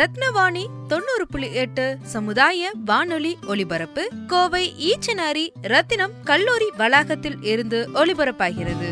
[0.00, 8.88] ரத்னவாணி தொண்ணூறு புள்ளி எட்டு சமுதாய வானொலி ஒலிபரப்பு கோவை ஈச்சனாரி ரத்தினம் கல்லூரி வளாகத்தில் இருந்து ஒலிபரப்பாகிறது.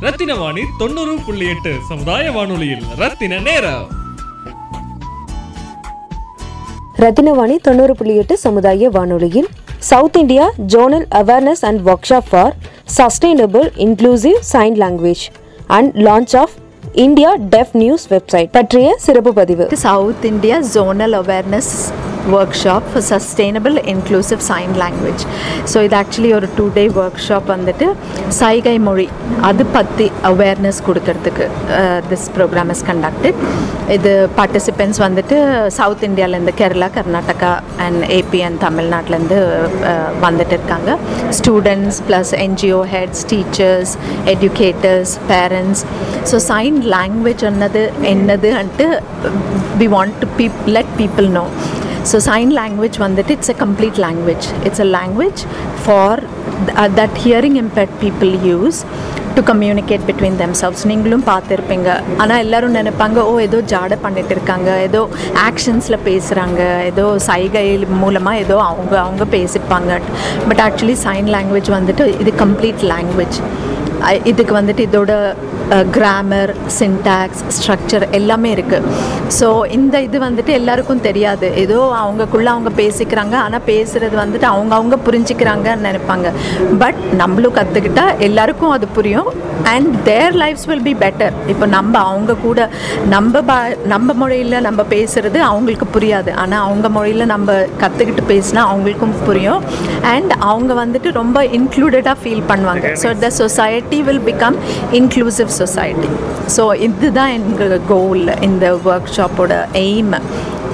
[0.00, 3.86] ரத்தின வாணி தொண்ணூறு புள்ளி எட்டு சமுதாய வானொலியில் ரத்தின நேரம்.
[6.96, 12.56] ரத்தினவாணி தொண்ணூறு புள்ளி எட்டு சமுதாய வானொலியில் south India zonal awareness and workshop for
[12.86, 15.24] sustainable inclusive sign language
[15.68, 16.54] and launch of
[17.04, 21.72] India deaf news website பற்றிய சிறப்பு பதிவு south India zonal awareness
[22.62, 25.24] workshop for sustainable inclusive sign language
[25.72, 27.88] so இது ஆக்சுவலி ஒரு டூ டே ஒர்க் ஷாப் வந்துட்டு
[28.40, 29.06] சைகை மொழி
[29.50, 31.46] அது பற்றி அவேர்னஸ் கொடுக்கறதுக்கு
[32.10, 33.40] திஸ் ப்ரோக்ராம் இஸ் கண்டக்டட்
[33.96, 35.36] இது பார்ட்டிசிபென்ட்ஸ் வந்துட்டு
[35.78, 37.52] சவுத் இந்தியாவிலேருந்து Kerala Karnataka
[37.84, 39.38] and AP and தமிழ்நாட்டிலேருந்து
[40.26, 40.90] வந்துட்டு இருக்காங்க.
[41.38, 43.92] Students plus NGO heads teachers
[44.34, 45.82] educators parents
[46.30, 47.82] so sign language என்னது
[48.12, 48.86] என்னது and
[49.82, 51.44] we want to peep let people know
[52.12, 55.42] so sign language வந்துட்டு it's a complete language it's a language
[55.84, 56.20] for
[57.00, 58.80] that hearing impact people use
[59.36, 60.80] to communicate between themselves.
[60.90, 61.88] நீங்களும் பார்த்துருப்பீங்க.
[62.22, 64.68] ஆனால் எல்லாரும் நினைப்பாங்க ஓ ஏதோ ஜாடை பண்ணிட்டு இருக்காங்க.
[64.86, 65.00] ஏதோ
[65.48, 66.60] ஆக்ஷன்ஸில் பேசுகிறாங்க
[66.90, 67.64] ஏதோ சைகை
[68.02, 70.00] மூலமாக ஏதோ அவங்க அவங்க பேசிப்பாங்க.
[70.48, 73.38] பட் ஆக்சுவலி சைன் லாங்குவேஜ் வந்துட்டு இது கம்ப்ளீட் லாங்குவேஜ்
[74.30, 75.12] இதுக்கு வந்துட்டு இதோட
[75.96, 78.90] கிராமர் சின்டாக்ஸ் ஸ்ட்ரக்சர் எல்லாமே இருக்குது
[79.38, 79.46] ஸோ
[79.76, 81.46] இந்த இது வந்துட்டு எல்லாருக்கும் தெரியாது.
[81.62, 86.30] ஏதோ அவங்கக்குள்ளே அவங்க பேசிக்கிறாங்க ஆனால் பேசுகிறது வந்துட்டு அவங்க அவங்க புரிஞ்சுக்கிறாங்கன்னு நினைப்பாங்க.
[86.82, 89.30] பட் நம்மளும் கற்றுக்கிட்டா எல்லாருக்கும் அது புரியும்.
[89.72, 92.68] And their lives will be better இப்போ நம்ம அவங்க கூட
[93.14, 93.56] நம்ம பா
[93.94, 96.30] நம்ம மொழியில் நம்ம பேசுகிறது அவங்களுக்கு புரியாது.
[96.42, 99.62] ஆனால் அவங்க மொழியில் நம்ம கற்றுக்கிட்டு பேசினா அவங்களுக்கும் புரியும்.
[100.14, 102.86] அண்ட் அவங்க வந்துட்டு ரொம்ப இன்க்ளூடடாக ஃபீல் பண்ணுவாங்க.
[103.02, 104.58] So the society will become
[105.00, 106.10] inclusive society
[106.56, 109.54] so இதுதான் எங்கள் கோல் இந்த ஒர்க் ஷாப்போட
[109.86, 110.16] எய்ம்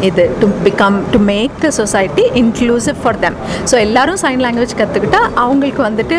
[0.09, 3.37] இது to become to make the society inclusive for them
[3.71, 6.19] so எல்லாரும் சைன் லாங்குவேஜ் கற்றுக்கிட்டா அவங்களுக்கு வந்துட்டு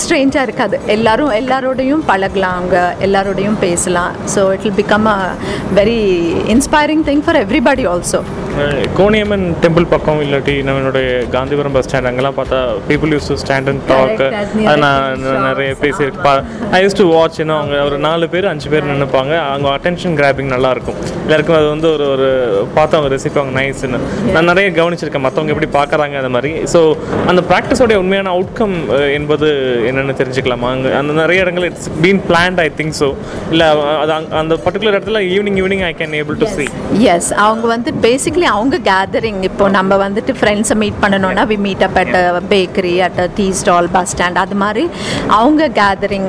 [0.00, 0.76] ஸ்ட்ரேஞ்சாக இருக்காது.
[0.94, 4.12] எல்லோரும் எல்லாரோடையும் பழகலாம் அவங்க எல்லாரோடையும் பேசலாம்.
[4.34, 5.18] So it will become a
[5.78, 6.00] very
[6.54, 8.20] inspiring thing for everybody also
[8.98, 12.58] Koniamman temple பக்கம் இல்லாட்டி நம்மளுடைய காந்திபுரம் பஸ் ஸ்டாண்ட் அங்கெல்லாம் பார்த்தா
[12.88, 15.22] people used to stand and talk அது நான்.
[15.46, 16.40] நிறைய பேசியிருப்பேன்
[16.76, 20.50] ஐ யூஸ் டு வாட்ச் இன்னும் அவங்க ஒரு நாலு பேர் அஞ்சு பேர் நினைப்பாங்க அவங்க அட்டென்ஷன் கிராபிங்
[20.54, 20.98] நல்லா இருக்கும்.
[21.26, 22.28] எல்லாருக்கும் அது வந்து ஒரு ஒரு
[22.76, 24.00] பார்த்து அவங்க ரசிப்பாங்க நைஸ்னு
[24.34, 26.52] நான் நிறைய கவனிச்சிருக்கேன் மற்றவங்க எப்படி பார்க்குறாங்க அந்த மாதிரி.
[26.74, 26.82] ஸோ
[27.32, 28.76] அந்த ப்ராக்டிஸோடைய உண்மையான அவுட்கம்
[29.18, 29.48] என்பது
[29.90, 30.70] என்னென்னு தெரிஞ்சுக்கலாமா?
[30.76, 33.10] அங்கே அந்த நிறைய இடங்கள் it's been planned I think so
[33.54, 33.68] இல்லை
[34.02, 36.68] அது அந்த பர்டிகுலர் இடத்துல evening evening I can able to see.
[37.14, 41.98] Yes அவங்க வந்து பேசிக்லி அவங்க கேதரிங் இப்போ நம்ம வந்துட்டு ஃப்ரெண்ட்ஸை மீட் பண்ணணும்னா we meet up
[42.02, 42.14] at
[42.52, 44.84] bakery at tea stall bus stand அது மாதிரி
[45.38, 46.28] அவங்க கேதரிங்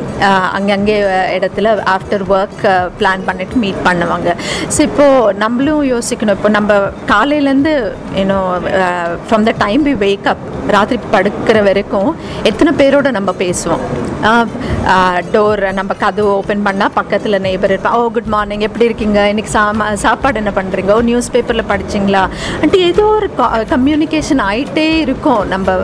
[0.57, 0.97] அங்கங்கே
[1.37, 2.63] இடத்துல ஆஃப்டர் ஒர்க்
[3.01, 4.29] பிளான் பண்ணிட்டு மீட் பண்ணுவாங்க.
[4.75, 6.37] ஸோ இப்போது நம்மளும் யோசிக்கணும்.
[6.39, 6.79] இப்போ நம்ம
[7.13, 7.75] காலையிலேருந்து
[8.23, 8.49] இன்னும்
[9.27, 12.09] from the time we wake up ராத்திரி படுக்கிற வரைக்கும்
[12.49, 13.83] எத்தனை பேரோட நம்ம பேசுவோம்?
[15.33, 19.19] டோர் நம்ம கதவு ஓப்பன் பண்ணால் பக்கத்தில் நெய்பர் இருப்பா ஓ குட் மார்னிங் எப்படி இருக்கீங்க?
[19.31, 22.23] இன்றைக்கி சாமா சாப்பாடு என்ன பண்ணுறீங்க ஓ நியூஸ் பேப்பரில் படிச்சிங்களா?
[22.61, 23.29] அன்ட்டு ஏதோ ஒரு
[23.73, 25.43] கம்யூனிகேஷன் ஆகிட்டே இருக்கும்.
[25.53, 25.77] நம்ம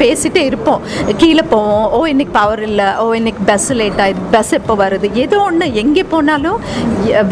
[0.00, 0.82] பேசிகிட்டே இருப்போம்.
[1.22, 1.86] கீழே போவோம்.
[1.98, 2.88] ஓ இன்னைக்கு பவர் இல்லை.
[3.04, 4.28] ஓ இன்னைக்கு பஸ் லேட் ஆயிடுது.
[4.36, 5.10] பஸ் எப்போ வருது?
[5.24, 6.58] ஏதோ ஒன்று எங்கே போனாலும்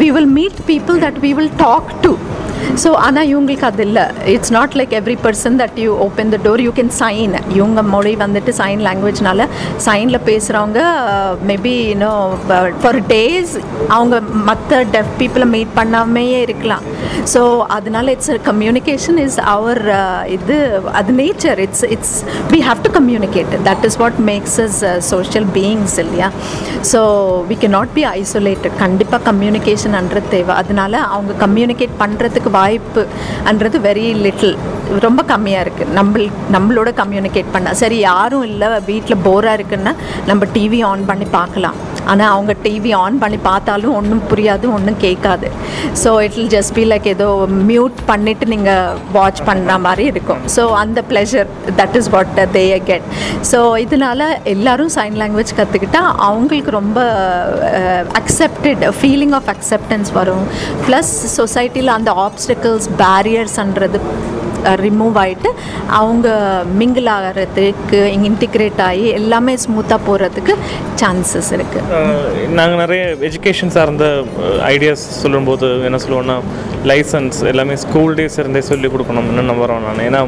[0.01, 2.13] we will meet people that we will talk to
[2.83, 4.05] so ஆனால் இவங்களுக்கு அது இல்லை.
[4.33, 8.13] It's not like every person that you open the door you can sign இவங்க மொழி
[8.25, 9.47] வந்துட்டு சைன் லாங்குவேஜ்னால
[9.87, 10.81] சைனில் பேசுகிறவங்க
[11.51, 12.35] மேபி இன்னும்
[12.83, 13.53] ஃபார் டேஸ்
[13.97, 14.15] அவங்க
[14.49, 16.85] மற்ற டெஃப் பீப்புளை மீட் பண்ணாமையே இருக்கலாம்.
[17.33, 17.41] ஸோ
[17.77, 19.81] அதனால இட்ஸ் கம்யூனிகேஷன் இஸ் அவர்
[20.37, 20.57] இது
[20.99, 22.15] அது nature it's it's
[22.53, 24.79] we have to communicate that is what makes us
[25.11, 26.29] social beings இல்லையா?
[26.91, 26.99] So
[27.49, 30.53] we can not be isolated கண்டிப்பாக கம்யூனிகேஷன்ன்றது தேவை.
[30.61, 34.55] அதனால அவங்க கம்யூனிகேட் பண்ணுறதுக்கு வாய்ப்புன்றது வெரி லிட்டில்
[35.05, 36.23] ரொம்ப கம்மியாக இருக்குது நம்ம
[36.55, 37.73] நம்மளோட கம்யூனிகேட் பண்ண.
[37.81, 39.93] சரி யாரும் இல்லை வீட்டில் போராக இருக்குன்னா
[40.29, 41.77] நம்ம டிவி ஆன் பண்ணி பார்க்கலாம்.
[42.11, 45.49] ஆனால் அவங்க டிவி ஆன் பண்ணி பார்த்தாலும் ஒன்றும் புரியாது ஒன்றும் கேட்காது.
[46.03, 47.29] So it will just be like ஏதோ
[47.71, 50.41] மியூட் பண்ணிவிட்டு நீங்கள் வாட்ச் பண்ணுற மாதிரி இருக்கும்.
[50.55, 51.49] ஸோ அந்த pleasure
[51.81, 53.07] that is what they get
[53.51, 56.99] so இதனால எல்லோரும் சைன் லாங்குவேஜ் கற்றுக்கிட்டா அவங்களுக்கு ரொம்ப
[58.21, 60.45] அக்செப்டட் ஃபீலிங் ஆஃப் அக்செப்டன்ஸ் வரும்.
[60.87, 63.99] ப்ளஸ் சொசைட்டியில் அந்த ஆப்ஸ்டிக்கல்ஸ் பேரியர்ஸ்ன்றது
[64.85, 65.49] ரிமூவ் ஆகிட்டு
[65.99, 66.27] அவங்க
[66.79, 67.99] மிங்கிள் ஆகிறதுக்கு
[68.29, 70.55] இன்டிகிரேட் ஆகி எல்லாமே ஸ்மூத்தாக போகிறதுக்கு
[71.01, 74.05] சான்சஸ் இருக்குது நாங்கள் நிறைய எஜுகேஷன் சார்ந்த
[74.73, 76.37] ஐடியாஸ் சொல்லும்போது என்ன சொல்லுவோன்னா
[76.91, 80.03] லைசன்ஸ் எல்லாமே ஸ்கூல் டேஸ் இருந்தே சொல்லி கொடுக்கணும்னு நம்புகிறோம் நான்.
[80.07, 80.21] ஏன்னா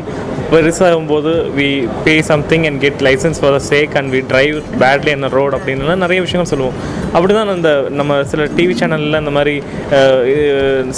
[0.52, 1.68] பெருசாகும் போது we
[2.06, 5.96] pay something and get license for the sake and we drive badly என்ன ரோட் அப்படின்னு
[6.06, 6.78] நிறைய விஷயங்கள் சொல்லுவோம்.
[7.18, 7.70] அப்படி தான் அந்த
[8.00, 9.54] நம்ம சில டிவி சேனலில் இந்த மாதிரி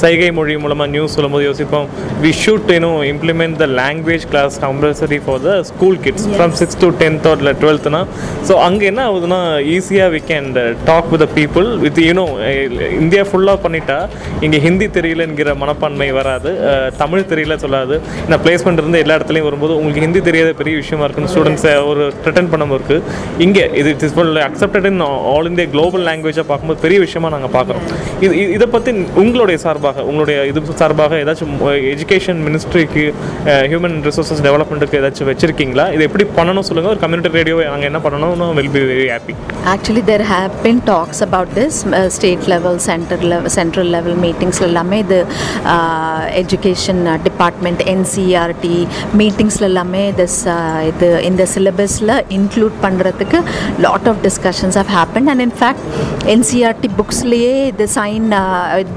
[0.02, 1.88] சைகை மொழி மூலமாக நியூஸ் சொல்லும்போது யோசிப்போம்.
[2.24, 6.90] We should you know implement the language class compulsory for the school kids from six to
[7.02, 8.02] tenth இல்லை டுவெல்த்னா
[8.50, 9.40] ஸோ அங்கே என்ன ஆகுதுன்னா
[9.76, 10.50] ஈஸியாக we can
[10.90, 12.26] talk with the people with you know
[13.04, 14.00] India ஃபுல்லாக பண்ணிட்டா
[14.48, 16.52] இங்கே ஹிந்தி தெரியலங்கிற மனப்பான்மை வராது.
[17.02, 17.96] தமிழ் தெரியல சொல்லாது.
[18.30, 22.52] நான் பிளேஸ்மெண்ட் இருந்து எல்லா இடத்துலையும் வரும்போது உங்களுக்கு ஹிந்தி தெரியாத பெரிய விஷயமா இருக்குன்னு ஸ்டூடெண்ட்ஸை ஒரு ரிட்டன்
[22.54, 23.00] பண்ணும்போது இருக்கு.
[23.48, 24.18] இங்கே இது it is
[24.50, 25.02] accepted in
[25.34, 27.86] all India global லாங்குவேஜாக பார்க்கும்போது பெரிய விஷயமா நாங்கள் பார்க்குறோம்.
[28.26, 28.92] இது இதை பற்றி
[29.24, 31.56] உங்களுடைய சார்பாக உங்களுடைய இது சார்பாக ஏதாச்சும்
[31.94, 33.06] எஜுகேஷன் மினிஸ்ட்ரிக்கு
[33.72, 35.86] ஹியூமன் ரிசோர்ஸஸ் டெவலப்மெண்ட்டுக்கு ஏதாச்சும் வச்சிருக்கீங்களா?
[35.96, 39.36] இது எப்படி பண்ணணும் சொல்லுங்கள் ஒரு கம்யூனிட்டி ரேடியோ நாங்கள் என்ன பண்ணணும்னு will be very happy
[39.74, 41.80] actually there have been talks about this
[42.18, 45.20] state level centre level central level meetings எல்லாமே இது
[46.42, 48.76] எஜுகேஷன் டிபார்ட்மெண்ட் என்சிஆர்டி
[49.22, 50.40] மீட்டிங்ஸில் எல்லாமே திஸ்
[50.92, 53.40] இது இந்த சிலபஸில் இன்க்ளூட் பண்ணுறதுக்கு
[53.86, 55.84] lot of discussions have happened and in fact
[56.34, 58.28] NCERT புக்ஸ்லேயே இது sign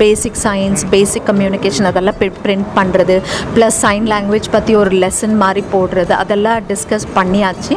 [0.03, 3.17] basic science basic communication அதெல்லாம் print பண்ணுறது
[3.57, 6.13] ப்ளஸ் சைன் லாங்குவேஜ் பற்றி ஒரு லெசன் மாதிரி போடுறது.
[6.23, 7.77] அதெல்லாம் டிஸ்கஸ் பண்ணியாச்சு.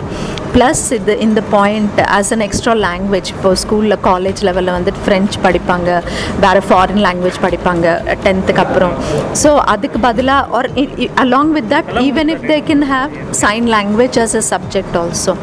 [0.56, 5.90] ப்ளஸ் இது இந்த point as an extra language இப்போ ஸ்கூலில் காலேஜ் லெவலில் வந்துட்டு ஃப்ரெஞ்ச் படிப்பாங்க.
[6.46, 7.86] வேறு ஃபாரின் லாங்குவேஜ் படிப்பாங்க
[8.26, 8.96] டென்த்துக்கு அப்புறம்.
[9.42, 10.70] ஸோ அதுக்கு பதிலாக are
[11.24, 13.12] along with that even if they can have
[13.44, 15.36] sign language as a subject also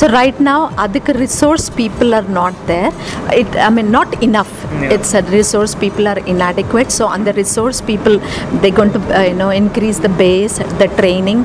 [0.00, 2.92] so right now அதுக்கு resource people are not there
[3.40, 4.54] it I mean not enough
[4.94, 8.16] it's a resource people are inadequate so அந்த resource people
[8.62, 11.40] they going to uh, you know increase the base the training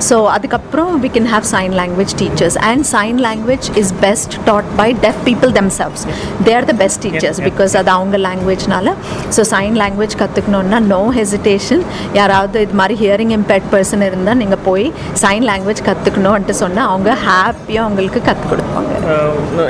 [0.00, 4.88] so அதுக்கப்புறம் we can have sign language teachers and sign language is best taught by
[5.04, 6.00] deaf people themselves
[6.46, 8.88] they are the best teachers because அது அவங்க லாங்குவேஜ்னால
[9.36, 11.82] so sign language கற்றுக்கணுன்னா no hesitation
[12.20, 14.86] யாராவது இது மாதிரி hearing impaired person இருந்தால் நீங்கள் போய்
[15.24, 18.93] சைன் லாங்குவேஜ் கற்றுக்கணுன்ட்டு சொன்னால் அவங்க ஹாப்பியாக உங்களுக்கு கற்றுக் கொடுப்பாங்க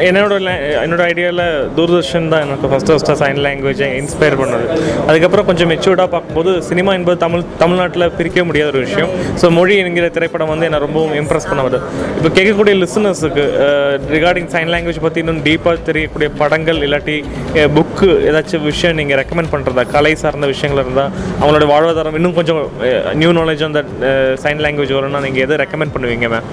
[0.08, 0.34] என்னோட
[0.84, 1.44] என்னோட ஐடியாவில்
[1.76, 4.66] தூர்தர்ஷன் தான் எனக்கு ஃபஸ்ட்டு ஃபஸ்ட்டாக சைன் லாங்குவேஜை இன்ஸ்பயர் பண்ணது.
[5.08, 9.10] அதுக்கப்புறம் கொஞ்சம் மெச்சூர்டாக பார்க்கும்போது சினிமா என்பது தமிழ் தமிழ்நாட்டில் பிரிக்க முடியாத ஒரு விஷயம்.
[9.40, 11.80] ஸோ மொழி என்கிற திரைப்படம் வந்து என்னை ரொம்பவும் இம்ப்ரெஸ் பண்ணுவது
[12.18, 13.44] இப்போ கேட்கக்கூடிய லிசனர்ஸுக்கு
[14.16, 17.16] ரிகார்டிங் சைன் லாங்குவேஜ் பற்றி இன்னும் டீப்பாக தெரியக்கூடிய படங்கள் இல்லாட்டி
[17.78, 21.10] புக்கு ஏதாச்சும் விஷயம் நீங்கள் ரெக்கமெண்ட் பண்ணுறதா கலை சார்ந்த விஷயங்கள் இருந்தால்
[21.40, 22.62] அவங்களோட வாழ்வாதாரம் இன்னும் கொஞ்சம்
[23.22, 23.82] நியூ நாலேஜ் அந்த
[24.44, 26.48] சைன் லாங்குவேஜ் வரும்னா நீங்கள் எதை ரெக்கமெண்ட் பண்ணுவீங்க மேம்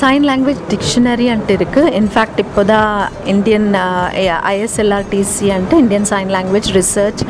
[0.00, 2.90] சைன் லாங்குவேஜ் டிக்ஷனரி அன்ட்டு இருக்குது இன்ஃபேக்ட் இப்போ தான்
[3.26, 3.66] இந்தியன்
[4.48, 7.22] ஐஎஸ்எல்ஆர்டிசி అంటే Indian Sign Language Research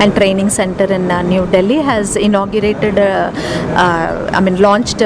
[0.00, 3.00] and Training Centre in New Delhi has inaugurated
[4.32, 5.04] I mean launched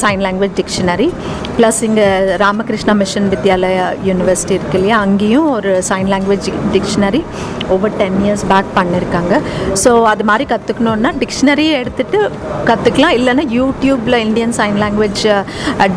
[0.00, 1.08] sign language dictionary
[1.56, 2.06] plus இங்கே
[2.36, 4.96] ராமகிருஷ்ணா மிஷன் வித்யாலயா யூனிவர்சிட்டி இருக்கு இல்லையா?
[4.98, 7.22] அங்கேயும் ஒரு sign language dictionary
[7.68, 9.34] over ten years back பண்ணியிருக்காங்க
[9.82, 12.20] so அது மாதிரி கற்றுக்கணுன்னா டிக்ஷனரியை எடுத்துகிட்டு
[12.66, 15.22] கற்றுக்கலாம் இல்லைன்னா யூடியூப்பில் Indian sign language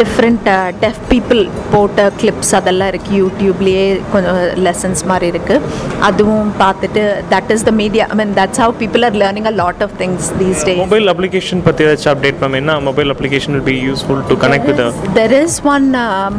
[0.01, 0.47] different
[0.79, 1.41] deaf people
[1.73, 3.83] போட்ட கிளிப்ஸ் அதெல்லாம் இருக்குது யூடியூப்லேயே
[4.13, 5.73] கொஞ்சம் லெசன்ஸ் மாதிரி இருக்குது
[6.07, 6.25] அதுவும்
[6.61, 9.95] பார்த்துட்டு that is the media I mean that's how people are learning a lot of
[9.99, 14.23] things these days mobile application பற்றி ஏதாச்சும் அப்டேட் மேம் என்ன mobile application will be useful
[14.25, 14.81] to connect with
[15.15, 15.87] there is one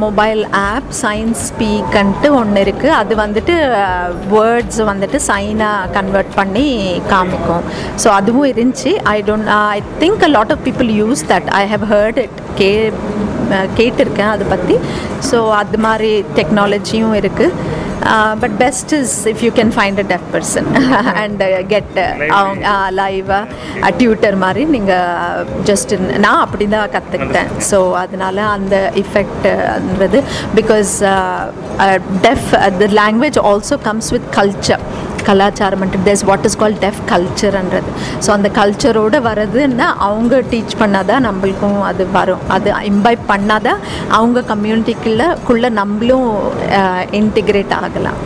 [0.03, 2.07] mobile app signs ஸ்பீக்கன்ட்டு
[2.39, 3.57] ஒன்று இருக்குது அது வந்துட்டு
[4.33, 6.67] words வந்துட்டு சைனாக convert பண்ணி
[7.13, 7.65] காமிக்கும்.
[7.99, 8.67] ஸோ அதுவும் இருந்துச்சு.
[9.09, 12.71] I don't I think a lot of people use that I have heard it K
[13.51, 14.75] ah, கேட்டிருக்கேன் அதை பற்றி
[15.29, 17.77] ஸோ அது மாதிரி டெக்னாலஜியும் இருக்குது
[18.43, 20.69] but best is if you can find a deaf person
[21.23, 21.99] and get
[22.39, 30.21] அவங்க லைவாக டியூட்டர் மாதிரி நீங்கள் ஜஸ்ட் நான் அப்படி தான் கற்றுக்கிட்டேன் ஸோ அதனால அந்த இஃபெக்ட்ன்றது
[30.55, 30.93] because
[32.23, 32.49] deaf
[32.81, 34.85] the language also comes with culture
[35.29, 37.91] கலாச்சாரம்ன்றது this what is call deaf கல்ச்சர்ன்றது
[38.27, 42.45] so அந்த கல்ச்சரோடு வரதுன்னா அவங்க டீச் பண்ணாதான் நம்மளுக்கும் அது வரும்.
[42.57, 43.81] அது இம்பைப் பண்ணாதான்
[44.19, 46.29] அவங்க கம்யூனிட்டிக்குள்ள குள்ளே நம்மளும்
[47.21, 48.19] இன்டிகிரேட் ஆகலாம்.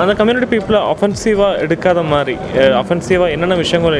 [0.00, 2.34] அந்த கம்யூனிட்டி பீப்புளை அஃபென்சிவாக எடுக்காத மாதிரி
[2.80, 3.96] அஃபென்சிவாக என்னென்ன விஷயங்கள்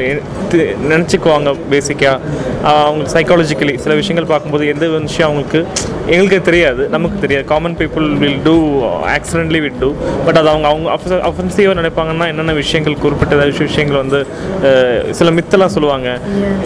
[0.91, 2.19] நினச்சிக்குவாங்க பேசிக்காக
[2.83, 5.59] அவங்க சைக்காலஜிக்கலி சில விஷயங்கள் பார்க்கும்போது எந்த விஷயம் அவங்களுக்கு
[6.13, 7.45] எங்களுக்கு தெரியாது நமக்கு தெரியாது.
[7.51, 8.55] Common people will do
[9.15, 9.89] accidentally will do
[10.25, 10.87] but அது அவங்க அவங்க
[11.29, 14.19] அஃபென்சிவாக நினைப்பாங்கன்னா என்னென்ன விஷயங்கள் குறிப்பிட்ட ஏதாச்சும் விஷயங்கள் வந்து
[15.19, 16.09] சில மித்தெல்லாம் சொல்லுவாங்க.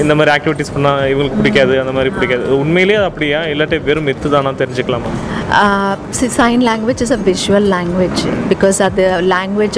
[0.04, 2.46] இந்த மாதிரி ஆக்டிவிட்டீஸ் பண்ணால் இவங்களுக்கு பிடிக்காது அந்த மாதிரி பிடிக்காது.
[2.64, 3.42] உண்மையிலேயே அது அப்படியா?
[3.54, 5.12] இல்லாட்டி வெறும் மித்து தானா தெரிஞ்சுக்கலாமா?
[6.34, 9.78] Sign language is a visual language because அது லாங்குவேஜ்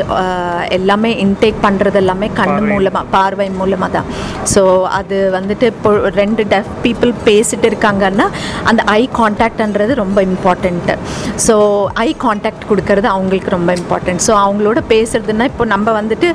[0.78, 4.08] எல்லாமே இன்டேக் பண்ணுறது எல்லாமே கண்ணு மூலமாக பார்வை மூலமாக தான்
[4.54, 4.62] ஸோ
[4.98, 8.28] அது வந்துட்டு இப்போ ரெண்டு டெஃப் பீப்புள் பேசிட்டு இருக்காங்கன்னா
[8.66, 10.96] அந்த ஐ காண்டாக்ட்ன்றது ரொம்ப இம்பார்ட்டண்ட்டு
[11.46, 11.56] ஸோ
[12.00, 16.30] ஐ காண்டாக்ட் கொடுக்கறது அவங்களுக்கு ரொம்ப இம்பார்ட்டன்ட் ஸோ அவங்களோட பேசுறதுன்னா இப்போ நம்ம வந்துட்டு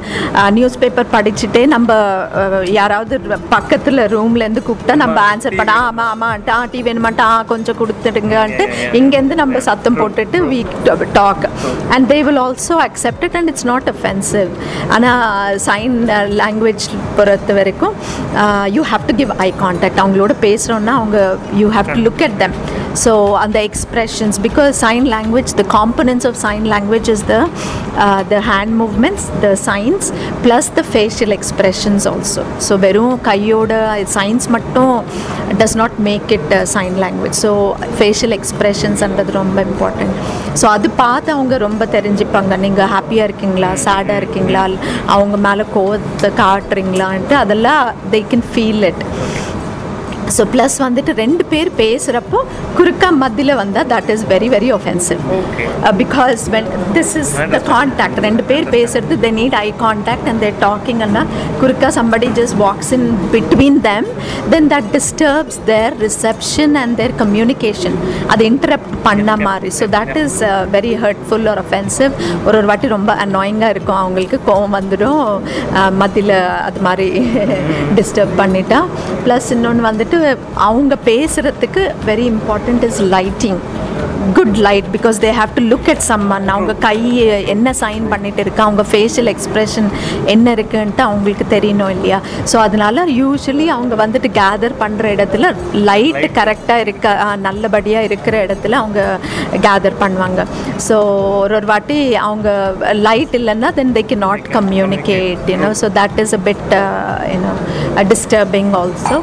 [0.52, 1.90] நியூஸ் பேப்பர் படிச்சுட்டே நம்ம
[2.38, 3.14] அஹ், யாராவது
[3.50, 8.64] பக்கத்தில் ரூம்லேருந்து கூப்பிட்டா நம்ம ஆன்சர் பண்ண ஆமாம் ஆமாம் ஆ டீ வேணுமாட்டா ஆ கொஞ்சம் கொடுத்துடுங்கன்ட்டு
[9.24, 10.58] இங்கேருந்து நம்ம சத்தம் போட்டுட்டு we
[11.14, 11.44] talk
[11.94, 14.50] and they will also accept it and it's not offensive
[14.94, 15.94] ஆனால் சைன்
[16.42, 17.94] லாங்குவேஜ் பொறுத்த வரைக்கும்
[18.76, 21.20] you have to give eye contact அவங்களோட பேசுகிறோன்னா அவங்க
[21.60, 22.56] you have to look at them
[23.02, 23.12] so
[23.44, 27.36] அந்த expressions because sign language the components of sign language is the
[28.30, 30.06] the hand movements the signs
[30.44, 33.72] plus the facial expressions also so வெறும் கையோட
[34.16, 34.94] signs மட்டும்
[35.60, 37.52] does not make it sign language so
[37.98, 38.34] facial
[39.14, 40.14] எக்ஸ்பிரஷன்ஸ்ன்றது ரொம்ப important
[40.60, 42.56] so அது பார்த்து அவங்க ரொம்ப தெரிஞ்சுப்பாங்க.
[42.64, 43.70] நீங்கள் ஹாப்பியாக இருக்கீங்களா?
[43.84, 44.62] சேடாக இருக்கீங்களா?
[45.06, 49.02] அவங்க மேலே கோவத்தை காட்டுறீங்களான்ட்டு அதெல்லாம் they can feel it
[50.36, 52.38] so plus வந்துட்டு ரெண்டு பேர் பேசுகிறப்போ
[52.78, 55.20] குறுக்கா மத்தியில் வந்தால் that is very very offensive
[56.02, 60.58] because when this is the contact ரெண்டு பேர் பேசுறது they need eye contact and they're
[60.66, 61.24] talking Anna
[61.62, 64.08] குறுக்கா somebody just walks in between them
[64.54, 67.98] then that disturbs their reception and their communication
[68.34, 69.70] அது interrupt பண்ண மாதிரி.
[69.78, 70.38] So that is
[70.76, 72.12] very hurtful ஒரு offensive
[72.46, 74.00] ஒரு ஒரு வாட்டி ரொம்ப அன்னாயிங்காக இருக்கும்.
[74.02, 75.24] அவங்களுக்கு கோவம் வந்துடும்.
[76.02, 76.36] மத்தியில்
[76.68, 77.08] அது மாதிரி
[77.98, 78.80] டிஸ்டர்ப் பண்ணிட்டா.
[79.24, 80.13] ப்ளஸ் இன்னொன்று வந்துட்டு
[80.66, 83.60] அவங்க பேசுகிறதுக்கு very important is lighting
[84.32, 86.98] good light because they have to look at someone அவங்க கை
[87.48, 89.88] என்ன சைன் பண்ணிட்டு இருக்கா அவங்க ஃபேஷியல் எக்ஸ்ப்ரெஷன்
[90.26, 92.18] என்ன இருக்குன்ட்டு அவங்களுக்கு தெரியணும் இல்லையா?
[92.44, 95.48] ஸோ அதனால யூஸ்வலி அவங்க வந்துட்டு கேதர் பண்ணுற இடத்துல
[95.88, 99.00] லைட் கரெக்டாக இருக்க ஆஹ், நல்லபடியா இருக்கிற இடத்துல அவங்க
[99.60, 100.40] கேதர் பண்ணுவாங்க.
[100.86, 100.96] ஸோ
[101.40, 102.48] ஒரு ஒரு வாட்டி அவங்க
[103.02, 105.12] லைட் இல்லைன்னா then they can not communicate
[105.52, 106.72] you know so that is a bit
[107.32, 107.52] you know
[108.10, 109.18] disturbing also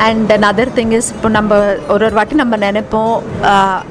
[0.00, 1.58] and another thing is இப்போ நம்ம
[1.88, 3.12] ஒரு ஒரு வாட்டி நம்ம நினைப்போம்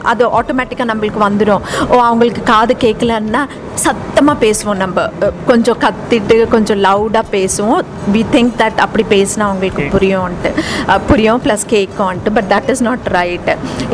[0.05, 0.23] அது
[0.53, 3.41] ஆட்டோமேட்டிக்காக நம்மளுக்கு வந்துடும் ஓ அவங்களுக்கு காது கேட்கலன்னா
[3.83, 5.05] சத்தமாக பேசுவோம் நம்ம.
[5.49, 7.81] கொஞ்சம் கத்திட்டு கொஞ்சம் லவுடாக பேசுவோம்.
[8.13, 10.49] வி திங்க் தட் அப்படி பேசினா அவங்களுக்கு புரியும்ன்ட்டு
[11.09, 13.49] புரியும் plus கேட்கும்ன்ட்டு but that is not right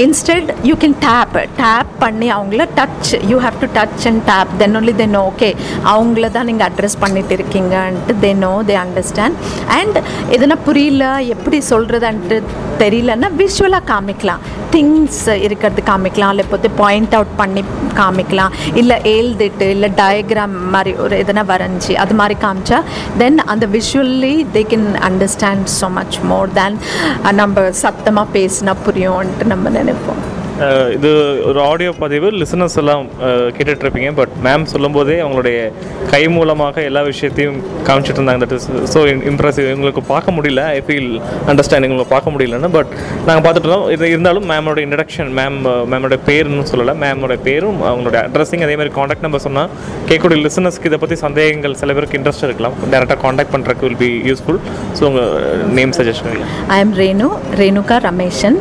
[0.05, 4.77] instead you can tap tap பண்ணி அவங்கள touch you have to touch and tap then
[4.81, 5.51] only then okay
[5.93, 9.37] அவங்கள தான் நீங்கள் அட்ரஸ் பண்ணிட்டு இருக்கீங்கன்ட்டு they know they understand
[9.79, 9.99] and
[10.37, 12.37] எதனா புரியல எப்படி சொல்கிறதுன்ட்டு
[12.83, 14.43] தெரியலன்னா விஷுவலாக காமிக்கலாம்.
[14.73, 16.31] திங்ஸ் இருக்கிறது காமிக்கலாம்.
[16.33, 16.45] இல்லை
[16.81, 17.63] பாயிண்ட் அவுட் பண்ணி
[17.99, 18.53] காமிக்கலாம்.
[18.81, 22.79] இல்லை எழுதிட்டு இல்லை டயக்ராம் மாதிரி ஒரு எதனா வரைஞ்சி அது மாதிரி காமிச்சா
[23.21, 26.77] தென் அந்த visually they can understand so much more than
[27.41, 30.21] நம்ம சத்தமாக பேசினா புரியும்ன்ட்டு நம்ம நினைப்போம்.
[30.97, 31.11] இது
[31.49, 32.27] ஒரு ஆடியோ பதிவு.
[32.41, 33.05] லிசனர்ஸ் எல்லாம்
[33.57, 35.57] கேட்டுட்ருப்பீங்க இருப்பீங்க பட் மேம் சொல்லும்போதே அவங்களுடைய
[36.11, 38.99] கை மூலமாக எல்லா விஷயத்தையும் காமிச்சிட்டு இருந்தாங்க தட் இஸ் ஸோ
[39.31, 40.61] இம்ப்ரெசிவ் எங்களுக்கு பார்க்க முடியல.
[40.77, 41.09] ஐ ஃபீல்
[41.51, 42.69] அண்டர்ஸ்டாண்டிங் உங்களுக்கு பார்க்க முடியலன்னு.
[42.77, 42.91] பட்
[43.27, 43.87] நாங்கள் பார்த்துட்டு இருந்தோம்.
[43.95, 45.59] இது இருந்தாலும் மேமோட இன்ட்ரடக்ஷன் மேம்
[45.93, 46.95] மேமோட பேருன்னு சொல்லலை.
[47.03, 49.69] மேமோட பேரும் அவங்களுடைய அட்ரஸிங் அதே மாதிரி காண்டாக்ட் நம்பர் சொன்னால்
[50.09, 52.75] கேட்கக்கூடிய லிசனர்ஸ்க்கு இதை பற்றி சந்தேகங்கள் சில பேருக்கு இன்ட்ரெஸ்ட் இருக்கலாம்.
[52.93, 54.61] டேரெக்டாக காண்டாக்ட் பண்ணுறதுக்கு வில் பி யூஸ்ஃபுல்
[54.99, 55.29] ஸோ உங்கள்
[55.79, 56.43] name suggestion
[56.77, 57.29] I am Renu
[57.63, 58.59] Renuka Rameshan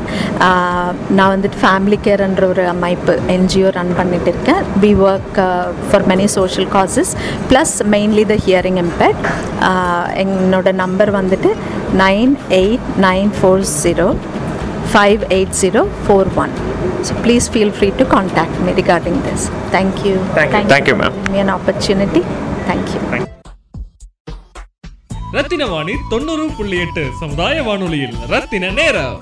[1.18, 4.62] நான் வந்துட்டு ஃபேமிலி கேர்ன்ற ஒரு அமைப்பு என்ஜிஓ ரன் பண்ணிட்டு இருக்கேன்.
[4.82, 5.38] We work
[5.88, 7.12] for many social causes
[7.50, 9.26] plus mainly the hearing impact
[10.24, 11.50] என்னோட நம்பர் வந்துட்டு
[12.04, 14.08] nine eight nine four zero
[14.92, 16.52] five eight zero four one
[17.02, 20.68] so please feel free to contact me regarding this thank you Thank you.
[20.74, 21.14] Thank you, ma'am.
[21.44, 22.22] an opportunity.
[22.68, 23.00] Thank you
[25.34, 29.16] Rathina Vani தொண்ணூறு புள்ளி எட்டு சமுதாய வானொலியில் ரத்தின நேரம்.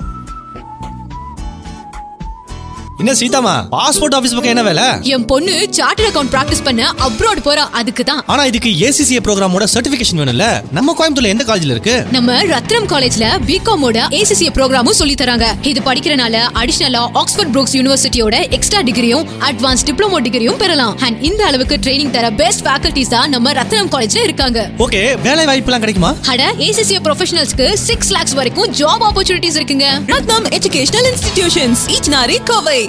[3.00, 4.84] என்ன Seethamma passport office பக்கம் என்ன வேலை?
[5.14, 10.20] என் பொண்ணு சார்ட்டர்ட் அக்கவுண்ட் பிராக்டிஸ் பண்ண அப்ராட் போறா அதுக்கு தான் ஆனா இதுக்கு ஏசிசிஏ ப்ரோக்ராமோட சர்டிபிகேஷன்
[10.20, 11.94] வேணும்ல நம்ம கோயம்புத்தூர்ல எந்த காலேஜ்ல இருக்கு?
[12.16, 15.48] நம்ம ரத்னம் காலேஜ்ல பிகாமோட ஏசிசிஏ ப்ரோக்ராமும் சொல்லி தராங்க.
[15.70, 20.94] இது படிக்கிறனால அடிஷனலா ஆக்ஸ்போர்ட் புரூக்ஸ் யூனிவர்சிட்டியோட எக்ஸ்ட்ரா டிகிரியும் அட்வான்ஸ் டிப்ளமோ டிகிரியும் பெறலாம்.
[21.08, 24.58] அண்ட் இந்த அளவுக்கு ட்ரைனிங் தர பெஸ்ட் ஃபேக்கல்டிஸ் தான் நம்ம ரத்னம் காலேஜ்ல இருக்காங்க.
[24.86, 26.12] ஓகே வேலை வாய்ப்புலாம் கிடைக்குமா?
[26.34, 29.86] அட ஏசிசிஏ ப்ரொஃபஷனல்ஸ்க்கு சிக்ஸ் லேக்ஸ் வரைக்கும் ஜாப் ஆப்பர்ச்சுனிட்டிஸ் இருக்குங்க.
[30.14, 32.80] ரத்னம் எஜுகேஷனல் இன்ஸ்டிடியூஷன்ஸ் ஈச்னாரி கோவை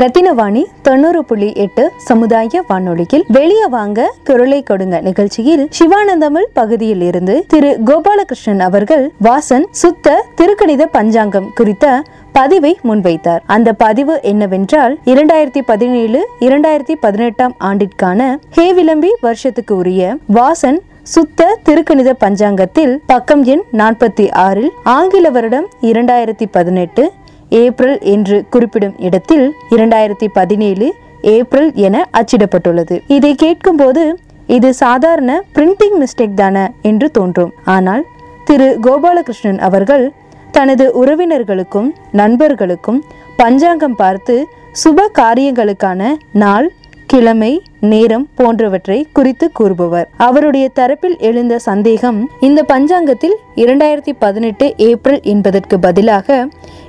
[0.00, 5.00] ரத்தினவாணி தொண்ணூறு புள்ளி எட்டு சமுதாய வானொலியில் வெளியே வாங்க குரலை கொடுங்க.
[5.00, 12.02] நிகழ்ச்சியில் சிவானந்தமிழ் பகுதியில் இருந்து திரு கோபாலகிருஷ்ணன் அவர்கள் வாசன் சுத்த திருக்கணித பஞ்சாங்கம் குறித்த
[12.32, 13.42] பதிவை முன்வைத்தார்.
[13.46, 22.98] அந்த பதிவு என்னவென்றால் இரண்டாயிரத்தி பதினேழு இரண்டாயிரத்தி பதினெட்டாம் ஆண்டிற்கான ஹேவிளம்பி வருஷத்துக்கு உரிய வாசன் சுத்த திருக்கணித பஞ்சாங்கத்தில்
[23.06, 27.12] பக்கம் எண் நாற்பத்தி ஆறில் ஆங்கில வருடம் இரண்டாயிரத்தி பதினெட்டு
[27.48, 33.00] ஏப்ரல் என்று குறிப்பிடும் இடத்தில் இரண்டாயிரத்தி பதினேழு ஏப்ரல் என அச்சிடப்பட்டுள்ளது.
[33.06, 37.52] இதை கேட்கும்போது இது சாதாரண பிரிண்டிங் மிஸ்டேக் தானே என்று தோன்றும்.
[37.64, 38.04] ஆனால்
[38.44, 40.12] திரு கோபாலகிருஷ்ணன் அவர்கள்
[40.50, 43.04] தனது உறவினர்களுக்கும் நண்பர்களுக்கும்
[43.36, 44.46] பஞ்சாங்கம் பார்த்து
[44.84, 46.72] சுப காரியங்களுக்கான நாள்
[47.06, 50.08] கிழமை நேரம் போன்றவற்றை குறித்து கூறுபவர்.
[50.16, 56.46] அவருடைய தரப்பில் எழுந்த சந்தேகம் இந்த பஞ்சாங்கத்தில் இரண்டாயிரத்தி பதினெட்டு ஏப்ரல் என்பதற்கு பதிலாக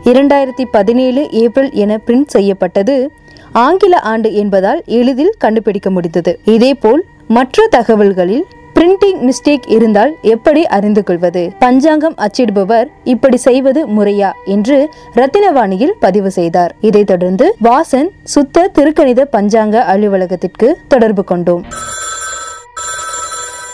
[0.10, 3.12] இரண்டாயிரத்தி பதினேழு ஏப்ரல் என பிரிண்ட் செய்யப்பட்டது.
[3.52, 6.40] ஆங்கில ஆண்டு என்பதால் எளிதில் கண்டுபிடிக்க முடிந்தது.
[6.44, 11.52] இதேபோல் மற்ற தகவல்களில் பிரிண்டிங் மிஸ்டேக் இருந்தால் எப்படி அறிந்து கொள்வது?
[11.60, 14.32] பஞ்சாங்கம் அச்சிடுபவர் இப்படி செய்வது முறையா?
[14.46, 16.76] என்று ரத்தினவாணியில் பதிவு செய்தார்.
[16.82, 21.66] இதைத் தொடர்ந்து வாசன் சுத்த திருக்கணித பஞ்சாங்க அலுவலகத்திற்கு தொடர்பு கொண்டோம்.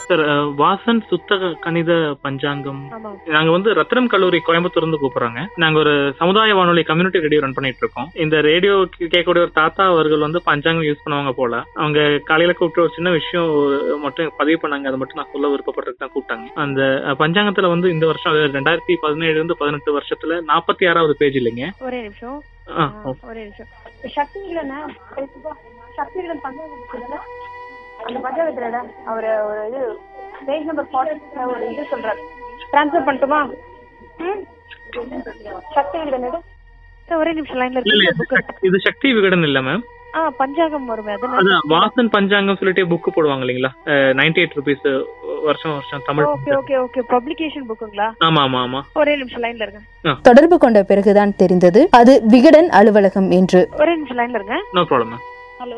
[0.07, 0.23] சார்
[0.61, 1.91] வாசன் சுத்த கணித
[2.25, 2.81] பஞ்சாங்கம்.
[3.35, 5.41] நாங்க வந்து ரத்னம் கல்லூரி கோயம்புத்தூர் இருந்து கூப்பிடுறாங்க.
[5.63, 8.09] நாங்க ஒரு சமுதாய வானொலி கம்யூனிட்டி ரேடியோ ரன் பண்ணிட்டு இருக்கோம்.
[8.23, 11.63] இந்த ரேடியோ கேட்கக்கூடிய ஒரு தாத்தா அவர்கள் வந்து பஞ்சாங்கம் யூஸ் பண்ணுவாங்க போல.
[11.81, 13.49] அவங்க காலையில கூப்பிட்டு ஒரு சின்ன விஷயம்
[14.05, 14.89] மட்டும் பதிவு பண்ணாங்க.
[14.91, 16.47] அதை மட்டும் நான் சொல்ல விருப்பப்பட்டு தான் கூப்பிட்டாங்க.
[16.65, 16.81] அந்த
[17.23, 21.65] பஞ்சாங்கத்துல வந்து இந்த வருஷம் ரெண்டாயிரத்தி பதினேழுல இருந்து பதினெட்டு வருஷத்துல நாற்பத்தி ஆறாவது பேஜ் இல்லைங்க.
[21.87, 22.39] ஒரே நிமிஷம்.
[23.31, 23.71] ஒரே நிமிஷம்.
[24.19, 24.79] சக்தி இல்லைண்ணா
[25.97, 27.17] சக்தி இருக்குதுல்ல
[28.05, 29.81] அந்த பஞ்சாபத்துல அவர் ஒரு இது
[30.45, 32.21] பேஜ் நம்பர் ஃபார்ட்டி ஒரு இது சொல்றாரு.
[32.71, 33.39] ட்ரான்ஸ்ஃபர் பண்ணட்டுமா?
[34.19, 34.41] ம்?
[35.73, 36.41] சக்தி இல்லைன்னு
[37.15, 39.83] ஒரே நிமிஷம் லைன்ல இருக்கு இது சக்தி- விகடன் இல்ல மேம்
[40.15, 43.71] ஆ பஞ்சாங்கம் வருமே அதான் அதனால வாசன் பஞ்சாங்கம் சொல்லிட்டு புக் போடுவாங்க இல்லைங்களா?
[44.13, 44.85] நைன்டி எயிட் ருபீஸ்
[45.43, 48.81] வருஷம் வருஷம் Tamil okay okay okay publication புக்குங்களா ஆமா ஆமா ஆமா.
[48.93, 49.81] ஒரே நிமிஷம் லைன்ல இருங்க.
[50.21, 51.81] தொடர்பு கொண்ட பிறகுதான் தெரிந்தது.
[51.91, 53.61] அது விகடன் அலுவலகம் என்று.
[53.77, 54.57] ஒரே நிமிஷம் லைன்ல இருங்க.
[54.71, 55.23] நோ ப்ராப்ளம் மேம்
[55.65, 55.77] ஹலோ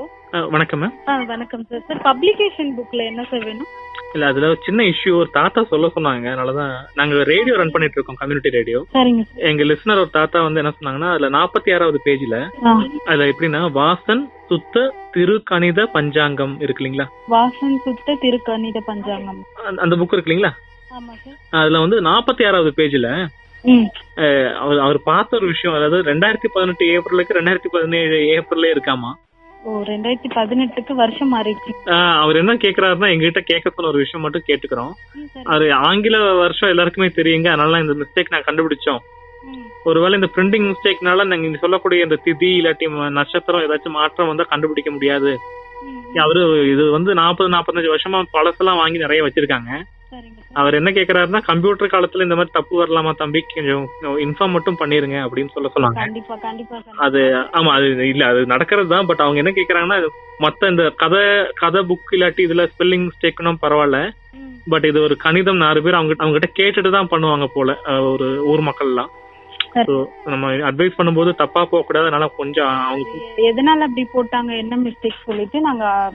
[0.49, 3.69] வணக்கம் மேம் வணக்கம் சார் சார் பப்ளிகேஷன் புக்ல என்ன சார் வேணும்?
[4.13, 6.25] இல்ல அதுல ஒரு சின்ன இஷ்யூ ஒரு தாத்தா சொல்ல சொன்னாங்க.
[6.27, 8.79] அதனாலதான் நாங்க ரேடியோ ரன் பண்ணிட்டு இருக்கோம் கம்யூனிட்டி ரேடியோ
[9.49, 12.37] எங்க லிசனர் ஒரு தாத்தா வந்து என்ன சொன்னாங்கன்னா அதுல நாற்பத்தி ஆறாவது பேஜ்ல
[13.05, 17.07] அதுல எப்படின்னா வாசன் சுத்த திருக்கணித பஞ்சாங்கம் இருக்கு இல்லைங்களா?
[17.29, 19.41] வாசன் சுத்த திருக்கணித பஞ்சாங்கம்.
[19.79, 20.53] அந்த- புக் இருக்கு இல்லைங்களா?
[21.57, 23.07] அதுல வந்து நாற்பத்தி ஆறாவது பேஜ்ல
[24.81, 29.11] அவர் பார்த்த ஒரு விஷயம் அதாவது ரெண்டாயிரத்தி பதினெட்டு ஏப்ரலுக்கு ரெண்டாயிரத்தி பதினேழு ஏப்ரல்லே இருக்காமா?
[29.65, 31.71] ரெண்டாயிரத்தி பதினெட்டுக்கு வருஷம் மாறிடுச்சு.
[31.85, 34.91] ஆஹ் அவர் என்ன கேக்குறாருன்னா எங்ககிட்ட கேட்க சொன்ன ஒரு விஷயம் மட்டும் கேட்டுக்கிறோம்.
[35.43, 37.47] அது ஆங்கில வருஷம் எல்லாருக்குமே தெரியுங்க.
[37.47, 38.99] அதனால இந்த மிஸ்டேக் நான் கண்டுபிடிச்சோம்.
[39.83, 44.91] ஒருவேளை இந்த பிரிண்டிங் மிஸ்டேக்னால நாங்க இங்க சொல்லக்கூடிய இந்த திதி இல்லாட்டி நட்சத்திரம் ஏதாச்சும் மாற்றம் வந்தா கண்டுபிடிக்க
[44.91, 45.37] முடியாது.
[46.15, 49.81] அவரு இது வந்து நாற்பது நாற்பத்தஞ்சு வருஷமா பழசெல்லாம் வாங்கி நிறைய வச்சிருக்காங்க.
[50.53, 53.41] அவர் என்ன கேக்குறாருன்னா கம்ப்யூட்டர் காலத்துல இந்த மாதிரி தப்பு வரலாமா தம்பி?
[53.49, 53.83] கொஞ்சம்
[54.25, 55.99] இன்ஃபார்ம் மட்டும் பண்ணிருங்க அப்படின்னு சொல்ல சொன்னாங்க.
[57.05, 57.21] அது
[57.57, 59.99] ஆமா அது இல்ல அது நடக்கிறது தான் பட் அவங்க என்ன கேக்குறாங்கன்னா
[60.39, 61.21] மத்த இந்த கதை
[61.55, 63.99] கதை புக் இல்லாட்டி இதுல ஸ்பெல்லிங் மிஸ்டேக்னும் பரவாயில்ல.
[64.67, 67.75] பட் இது ஒரு கணிதம் நாலு பேர் அவங்க அவங்க கிட்ட கேட்டுட்டு தான் பண்ணுவாங்க போல
[68.11, 69.11] ஒரு ஊர் மக்கள் எல்லாம்
[70.25, 75.61] நம்ம அட்வைஸ் பண்ணும்போது தப்பா போக கூடாது அதனால கொஞ்சம் அவங்க எதனால அப்படி போட்டாங்க என்ன மிஸ்டேக் சொல்லிட்டு
[75.61, 76.11] நாங்க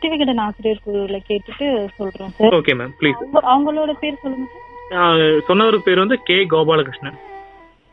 [0.00, 2.52] விகடன் ஆசிரியர் குழுல கேட்டுட்டு சொல்றோம் சார்.
[2.52, 7.18] ஓகே மேம் ப்ளீஸ் அவங்க- அவங்களோட பேர் சொல்லுங்க சொன்னவர் பேர் வந்து கே கோபாலகிருஷ்ணன்.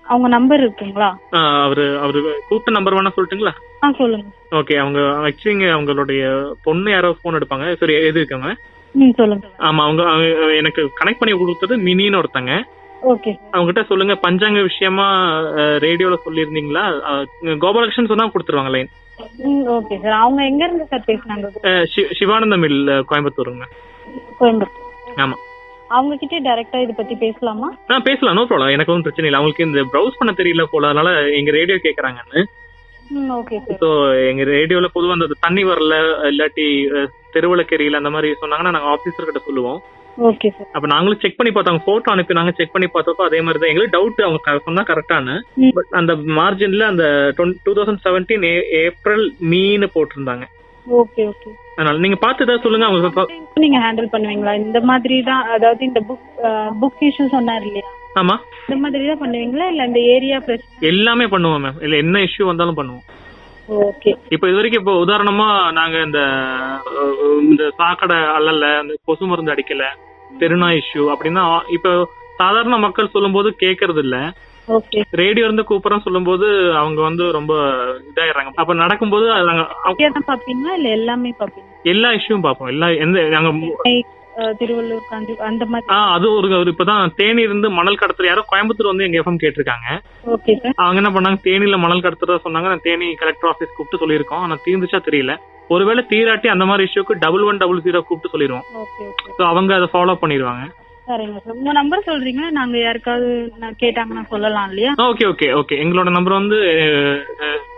[0.04, 1.16] அவங்க நம்பர் இருக்குங்களா?
[1.64, 3.52] அவரு அவரு கூப்பிட்ட நம்பர் வேணா சொல்லட்டுங்களா?
[3.84, 7.76] ஆ சொல்லுங்க ஓகே அவங்க ஆக்சுவலி அவங்களுடைய பொண்ணு யாரோ போன் எடுப்பாங்க.
[7.76, 8.56] சரி எது இருக்காங்க?
[9.16, 12.64] சொல்லுங்க ஆமா அவங்க அவங்க எனக்கு கனெக்ட் பண்ணி கொடுத்தது மினின்னு ஒருத்தங்க.
[13.04, 14.14] ஓகே அவங்க கிட்ட சொல்லுங்க.
[14.24, 15.08] பஞ்சாங்க விஷயமா
[15.84, 16.84] ரேடியோல சொல்லியிருந்தீங்களா?
[17.10, 17.26] அஹ்,
[17.62, 18.90] கோபாலகிருஷ்ணன் சொன்னா கொடுத்துருவாங்க லைன்
[19.76, 21.48] ஓகே சார் அவங்க எங்க இருந்து சார் பேசுனாங்க?
[22.20, 22.80] சிவானந்த மில்
[23.10, 23.66] கோயம்புத்தூருங்க.
[24.40, 24.84] கோயம்புத்தூர்.
[25.18, 25.38] ஆமா.
[25.90, 27.68] அவங்க கிட்ட டைரக்டா இத பத்தி பேசலாமா?
[27.90, 28.38] ஆ பேசலாம்.
[28.38, 29.40] நோ ப்ராப்ளம் எனக்கு ஒன்றும் பிரச்சனை இல்லை.
[29.40, 30.88] அவங்களுக்கு இந்த ப்ரௌஸ் பண்ண தெரியல போல.
[30.88, 32.42] அதனால எங்க ரேடியோ கேக்குறாங்கன்னு.
[33.10, 33.90] ம் ஓகே சார் ஸோ
[34.30, 35.96] எங்க ரேடியோல பொதுவா அந்த தண்ணி வரல
[36.32, 39.80] இல்லாட்டி அஹ், தெருவிளக்கு எரியல அந்த மாதிரி சொன்னாங்கன்னா நாங்க ஆபீசர் கிட்ட சொல்லுவோம்.
[40.30, 41.82] ஓகே சார் அப்ப நாங்களும் செக் பண்ணி பார்த்தோம்.
[41.88, 45.34] போட்டோ அனுப்பி நாங்க செக் பண்ணி பார்த்தப்போ அதே மாதிரி தான் எங்களுக்கு டவுட் அவங்க சொன்னா கரெக்டானு.
[45.78, 47.06] பட் அந்த மார்ஜின்ல அந்த
[47.66, 48.46] டூ தௌசண்ட் செவன்டீன்
[48.84, 50.46] ஏப்ரல் மீன்னு போட்டிருந்தாங்க.
[50.88, 52.88] ஓகே ஓகே அதனால நீங்க பார்த்து தான் சொல்லுங்க.
[52.90, 53.26] அவங்க
[53.66, 54.54] நீங்க ஹேண்டில் பண்ணுவீங்களா?
[54.64, 56.28] இந்த மாதிரி தான் அதாவது இந்த புக்
[56.82, 57.90] புக் இஷ்யூ சொன்னார் இல்லையா?
[58.22, 58.36] ஆமா.
[58.66, 59.66] இந்த மாதிரி தான் பண்ணுவீங்களா?
[59.74, 63.06] இல்ல இந்த ஏரியா பிரச்சனை எல்லாமே பண்ணுவோம் மேம் இல்ல என்ன இஷ்யூ வந்தாலும் பண்ணுவோம்.
[63.90, 66.20] ஓகே இப்போ இது வரைக்கும் இப்போ உதாரணமா நாங்க இந்த
[67.50, 69.86] இந்த சாக்கடை அல்லல அந்த கொசு மருந்து அடிக்கல.
[70.40, 71.92] தெருநாய் இஷ்யூ அப்படின்னா இப்போ
[72.38, 74.18] சாதாரண மக்கள் சொல்லும்போது கேட்கறது இல்ல
[75.12, 77.54] ரேடியோ இருந்து கூப்பிடுறோம் சொல்லும்போது அவங்க வந்து ரொம்ப
[78.10, 78.52] இதாயிடுறாங்க.
[78.56, 79.26] அப்ப நடக்கும்போது
[80.90, 81.32] எல்லாமே
[81.86, 83.52] எல்லா இஷ்யூவும் பார்ப்போம் எல்லா எந்த நாங்க
[84.60, 85.88] திருவள்ளூர் காஞ்சி அந்த மாதிரி.
[85.96, 89.88] ஆ அது ஒரு இப்பதான் தேனி இருந்து மணல் கடத்தல் யாரோ கோயம்புத்தூர் வந்து எங்க எஃப்எம் கேட்டிருக்காங்க.
[90.36, 90.76] Okay sir.
[90.86, 91.40] அவங்க என்ன பண்ணாங்க?
[91.48, 92.68] தேனியில மணல் கடத்துறதா சொன்னாங்க.
[92.74, 94.44] நான் தேனி கலெக்டர் ஆஃபீஸ் கூப்பிட்டு சொல்லியிருக்கோம்.
[94.46, 95.36] ஆனா தீர்ந்துச்சா தெரியல.
[95.76, 98.68] ஒருவேளை தீராட்டி அந்த மாதிரி இஷ்யூக்கு டபுள் ஒன் டபுள் ஜீரோ கூப்பிட்டு சொல்லிடுவோம்
[99.52, 100.66] அவங்க அதை ஃபாலோ பண்ணிடுவாங்க.
[101.10, 101.58] சரிங்க சார்.
[101.58, 102.48] உங்க நம்பர் சொல்றீங்களா?
[102.60, 103.28] நாங்க யாருக்காவது
[103.84, 104.92] கேட்டாங்கன்னா சொல்லலாம் இல்லையா?
[105.10, 105.76] Okay okay okay.
[105.84, 106.60] எங்களோட நம்பர் வந்து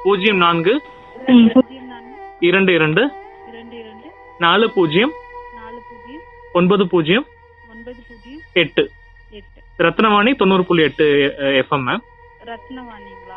[0.03, 0.75] பூஜ்ஜியம் நான்கு
[2.49, 3.01] இரண்டு இரண்டு
[4.45, 5.13] நாலு பூஜ்ஜியம்
[6.53, 7.25] ஒன்பது பூஜ்ஜியம்
[7.73, 8.83] ஒன்பது பூஜ்ஜியம் எட்டு.
[9.33, 9.59] எட்டு.
[9.79, 11.05] ரத்னவாணி தொண்ணூறு புள்ளி எட்டு
[11.61, 11.87] எஃப்எம்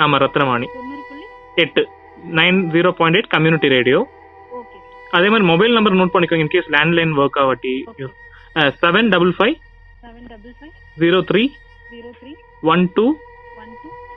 [0.05, 0.67] ஆமா ரத்னவாணி.
[0.77, 1.27] தொண்ணூறு புள்ளி
[1.65, 1.83] எட்டு.
[2.39, 4.01] Nine zero point eight community radio.
[5.11, 7.73] அதே மாதிரி மொபைல் நம்பர் நோட் பண்ணிக்கோங்க in case landline work ஆகாட்டி
[8.81, 9.57] seven double five
[10.99, 11.43] zero three
[11.93, 12.13] two
[12.73, 13.05] one two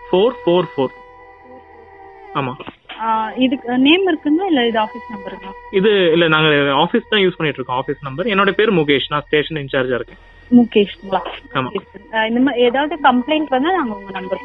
[0.09, 0.93] four four four
[2.39, 2.53] ஆமா.
[3.43, 6.49] இதுக்கு நேம் இருக்குங்களா இல்ல இது ஆபீஸ் நம்பருங்களா இது இல்ல நாங்க
[6.83, 10.21] ஆபீஸ் தான் யூஸ் பண்ணிட்டு இருக்கோம் ஆபீஸ் நம்பர் என்னோட பேர் முகேஷ் நான் ஸ்டேஷன் இன்சார்ஜா இருக்கேன்.
[10.51, 11.19] முகேஷ்ங்களா?
[12.65, 14.41] ஏதாவது கம்ப்ளைண்ட் வந்தா நாங்க உங்க நம்பர்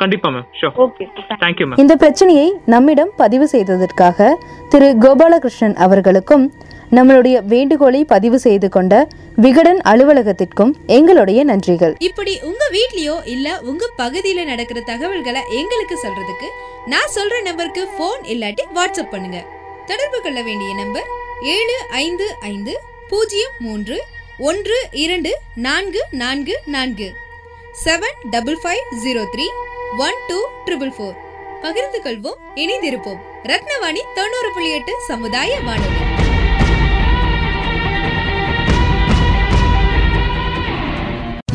[0.00, 4.28] கண்டிப்பா ma'am sure okay sir thank you ma'am இந்த பிரச்சனையை நம்மிடம் பதிவு செய்ததற்காக
[4.72, 6.44] திரு கோபாலகிருஷ்ணன் அவர்களுக்கும்
[6.90, 11.94] நம்மளுடைய வேண்டுகோளை பதிவு செய்து கொண்ட விகடன் அலுவலகத்திற்கும் எங்களுடைய நன்றிகள்.
[11.98, 16.48] இப்படி உங்க வீட்லயோ இல்ல உங்க பகுதியில நடக்கிற தகவல்களை எங்களுக்கு சொல்றதுக்கு
[16.86, 19.44] நான் சொல்ற நம்பருக்கு ஃபோன் இல்லாட்டி வாட்ஸ்அப் பண்ணுங்க.
[19.86, 21.06] தொடர்பு கொள்ள வேண்டிய நம்பர்
[21.42, 24.04] ஏழு ஐந்து ஐந்து பூஜ்ஜியம் மூன்று
[24.38, 27.12] ஒன்று இரண்டு நான்கு நான்கு நான்கு.
[27.84, 29.46] Seven double five zero three
[29.98, 31.16] one two triple four
[31.62, 33.22] பகிர்ந்து கொள்வோம் இணைந்திருப்போம்.
[33.42, 36.07] ரத்னவாணி தொண்ணூறு புள்ளி எட்டு சமுதாய வானொலி.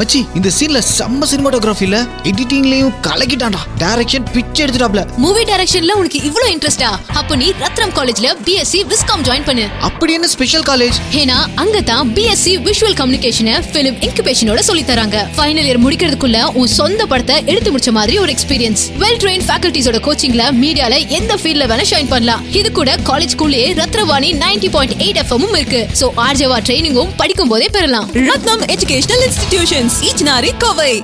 [0.03, 1.97] மச்சி இந்த சீன்ல செம்ம சினிமாட்டோகிராஃபில
[2.29, 3.59] எடிட்டிங்லயும் கலக்கிட்டான்டா.
[3.81, 5.01] டைரக்ஷன் பிச்சை எடுத்துட்டாப்ல.
[5.23, 6.89] மூவி டைரக்ஷன்ல உனக்கு இவ்ளோ இன்ட்ரெஸ்டா
[7.19, 9.65] அப்ப நீ ரத்னம் காலேஜ்ல பிஎஸ்சி விஸ்காம் ஜாயின் பண்ணு.
[9.87, 15.19] அப்படி என்ன ஸ்பெஷல் காலேஜ் ஏன்னா அங்க தான் பிஎஸ்சி விஷுவல் கம்யூனிகேஷனை பிலிம் இன்குபேஷனோட சொல்லி தராங்க.
[15.37, 20.45] ஃபைனல் இயர் முடிக்கிறதுக்குள்ள உன் சொந்த படத்தை எடுத்து முடிச்ச மாதிரி ஒரு எக்ஸ்பீரியன்ஸ் வெல் ட்ரெயின் ஃபேக்கல்டிஸோட கோச்சிங்ல
[20.63, 22.43] மீடியால எந்த ஃபீல்ட்ல வேணா ஷைன் பண்ணலாம்.
[22.61, 25.83] இது கூட காலேஜ் குள்ளேயே ரத்னவாணி நைன்டி பாயிண்ட் எயிட் எஃப்எம்மும் இருக்கு.
[26.01, 28.09] சோ ஆர்ஜேவா ட்ரைனிங்கும் படிக்கும் போதே பெறலாம்.
[28.29, 31.03] ரத்னம் எஜுகேஷனல் இன்ஸ்டிடியூஷன்ஸ் ஈச்சனாரி கோவை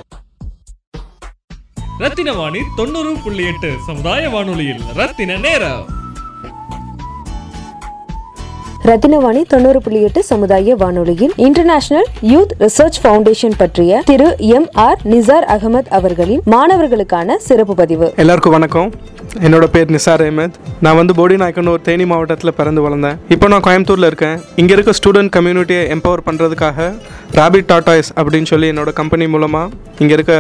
[1.98, 5.99] ரத்தின வாணி தொண்ணூறு புள்ளி எட்டு சமுதாய வானொலியில் ரத்தின நேரம்.
[8.90, 15.46] ரத்தினவாணி தொண்ணூறு புள்ளி எட்டு சமுதாய வானொலியில் இன்டர்நேஷனல் யூத் ரிசர்ச் ஃபவுண்டேஷன் பற்றிய திரு எம் ஆர் நிசார்
[15.56, 18.08] அகமது அவர்களின் மாணவர்களுக்கான சிறப்பு பதிவு.
[18.24, 18.90] எல்லாருக்கும் வணக்கம்.
[19.48, 23.20] என்னோட பேர் நிசார் அஹமத் நான் வந்து போடி நாயக்கனூர் தேனி மாவட்டத்தில் பிறந்து வளர்ந்தேன்.
[23.36, 24.38] இப்போ நான் கோயம்புத்தூரில் இருக்கேன்.
[24.62, 26.88] இங்கே இருக்க ஸ்டூடெண்ட் கம்யூனிட்டியை எம்பவர் பண்ணுறதுக்காக
[27.40, 29.70] ராபிட் டாட்டாய்ஸ் அப்படின்னு சொல்லி என்னோட கம்பெனி மூலமாக
[30.04, 30.36] இங்கே இருக்க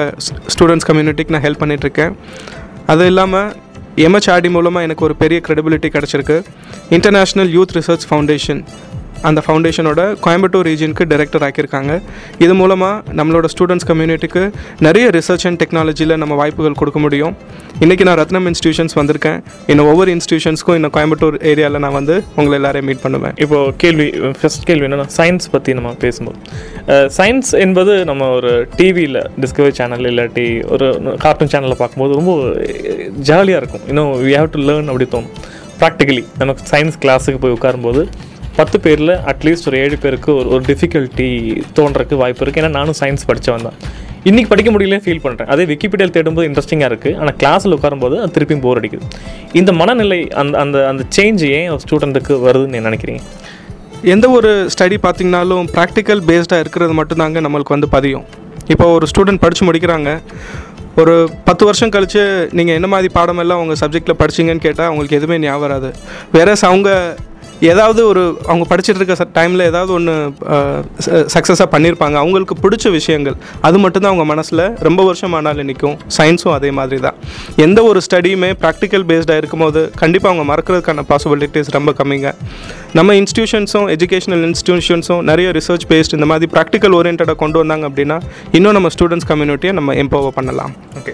[0.56, 2.16] ஸ்டூடெண்ட்ஸ் கம்யூனிட்டிக்கு நான் ஹெல்ப் பண்ணிகிட்ருக்கேன்
[2.94, 3.50] அது இல்லாமல்
[4.06, 6.38] எம்ஹெச்ஆர்டி மூலமாக எனக்கு ஒரு பெரிய க்ரெடிபிலிட்டி கிடச்சிருக்கு.
[6.96, 8.62] இன்டர்நேஷ்னல் யூத் ரிசர்ச் ஃபவுண்டேஷன்
[9.28, 11.94] அந்த ஃபவுண்டேஷனோட கோயம்புத்தூர் ரீஜனுக்கு டைரக்டர் ஆக்கியிருக்காங்க.
[12.44, 14.44] இது மூலமாக நம்மளோட ஸ்டூடெண்ட்ஸ் கம்யூனிட்டிக்கு
[14.88, 17.34] நிறைய ரிசர்ச் அண்ட் டெக்னாலஜியில் நம்ம வாய்ப்புகள் கொடுக்க முடியும்.
[17.84, 19.40] இன்றைக்கி நான் ரத்னம் இன்ஸ்டியூஷன்ஸ் வந்திருக்கேன்.
[19.72, 23.36] இன்னும் ஒவ்வொரு இன்ஸ்டியூஷன்ஸ்க்கும் இன்னும் கோயம்புத்தூர் ஏரியாவில் நான் வந்து உங்களை எல்லாரையும் மீட் பண்ணுவேன்.
[23.46, 24.08] இப்போது கேள்வி
[24.40, 26.40] ஃபஸ்ட் கேள்வி என்னென்னா சயின்ஸ் பற்றி நம்ம பேசும்போது.
[27.18, 30.88] சயின்ஸ் என்பது நம்ம ஒரு டிவியில் டிஸ்கவரி சேனல் இல்லாட்டி ஒரு
[31.26, 32.34] கார்ட்டூன் சேனலில் பார்க்கும்போது ரொம்ப
[33.30, 33.86] ஜாலியாக இருக்கும்.
[33.92, 35.36] இன்னும் வி ஹேவ் டு லேர்ன் அப்படி தோணும்.
[35.84, 38.02] ப்ராக்டிக்கலி நமக்கு சயின்ஸ் கிளாஸுக்கு போய் உட்காரும்போது
[38.60, 41.28] பத்து பேரில் அட்லீஸ்ட் ஒரு ஏழு பேருக்கு ஒரு ஒரு டிஃபிகல்ட்டி
[41.78, 43.78] தோன்றதுக்கு வாய்ப்பு இருக்குது ஏன்னா நானும் சயின்ஸ் படித்தவன் தான்.
[44.30, 48.64] இன்றைக்கி படிக்க முடியல ஃபீல் பண்ணுறேன் அதே விக்கிபீடியாவில் தேடும்போது இன்ட்ரெஸ்டிங்காக இருக்குது ஆனால் கிளாஸில் உட்காரும்போது அது திருப்பியும்
[48.66, 49.06] போர் அடிக்குது.
[49.60, 53.22] இந்த மனநிலை அந்த அந்த அந்த சேஞ்ச் ஏன் ஒரு ஸ்டூடெண்ட்டுக்கு வருதுன்னு நினைக்கிறீங்க?
[54.16, 58.26] எந்த ஒரு ஸ்டடி பார்த்தீங்கனாலும் ப்ராக்டிக்கல் பேஸ்டாக இருக்கிறது மட்டும்தாங்க நம்மளுக்கு வந்து பதியும்.
[58.74, 60.10] இப்போ ஒரு ஸ்டூடெண்ட் படித்து முடிக்கிறாங்க.
[61.02, 61.16] ஒரு
[61.48, 62.22] பத்து வருஷம் கழித்து
[62.58, 65.90] நீங்கள் என்ன மாதிரி பாடமெல்லாம் உங்கள் சப்ஜெக்டில் படிச்சிங்கன்னு கேட்டால் அவங்களுக்கு எதுவுமே ஞாபகம் வராது.
[66.38, 66.90] வேற அவங்க
[67.70, 70.14] ஏதாவது ஒரு அவங்க படிச்சுட்டு இருக்க டைமில் ஏதாவது ஒன்று
[71.34, 73.36] சக்ஸஸாக பண்ணியிருப்பாங்க அவங்களுக்கு பிடிச்ச விஷயங்கள்.
[73.68, 77.18] அது மட்டும்தான் அவங்க மனசில் ரொம்ப வருஷம் ஆனாலும் நிற்கும் சயின்ஸும் அதே மாதிரி தான்
[77.66, 82.32] எந்த ஒரு ஸ்டடியுமே ப்ராக்டிக்கல் பேஸ்டாக இருக்கும்போது கண்டிப்பாக அவங்க மறக்கிறதுக்கான பாசிபிலிட்டிஸ் ரொம்ப கம்மிங்க.
[82.98, 88.20] நம்ம இன்ஸ்டியூஷன்ஸும் எஜுகேஷனல் இன்ஸ்டியூஷன்ஸும் நிறைய ரிசர்ச் பேஸ்ட் இந்த மாதிரி ப்ராக்டிக்கல் ஓரியன்டாக கொண்டு வந்தாங்க அப்படின்னா
[88.58, 90.72] இன்னும் நம்ம ஸ்டூடெண்ட்ஸ் கம்யூனிட்டியை நம்ம எம்பவர் பண்ணலாம்.
[91.00, 91.14] ஓகே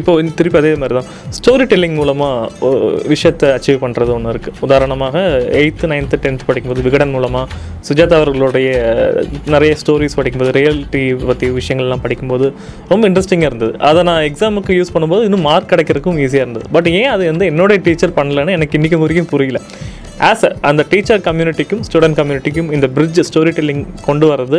[0.00, 2.74] இப்போ திருப்பி அதே மாதிரி தான் ஸ்டோரி டெல்லிங் மூலமாக
[3.14, 5.24] விஷயத்தை அச்சீவ் பண்ணுறது ஒன்று இருக்குது உதாரணமாக
[5.62, 7.46] எயித்து நைன்த்து டென்த் படிக்கும்போது விகடன் மூலமாக
[7.88, 8.70] சுஜாதா அவர்களுடைய
[9.54, 12.48] நிறைய ஸ்டோரிஸ் படிக்கும்போது ரியாலிட்டி பற்றி விஷயங்கள்லாம் படிக்கும்போது
[12.92, 13.72] ரொம்ப இன்ட்ரெஸ்டிங்காக இருந்தது.
[13.90, 16.66] அதை நான் எக்ஸாமுக்கு யூஸ் பண்ணும்போது இன்னும் மார்க் கிடைக்கிறதுக்கும் ஈஸியாக இருந்தது.
[16.72, 19.60] பட் ஏன் அது வந்து என்னோட டீச்சர் பண்ணலன்னு எனக்கு இன்றைக்கி வரைக்கும் புரியல.
[20.28, 24.58] ஆஸ் அந்த டீச்சர் கம்யூனிட்டிக்கும் ஸ்டூடெண்ட் கம்யூனிட்டிக்கும் இந்த பிரிட்ஜ் ஸ்டோரி டெல்லிங் கொண்டு வர்றது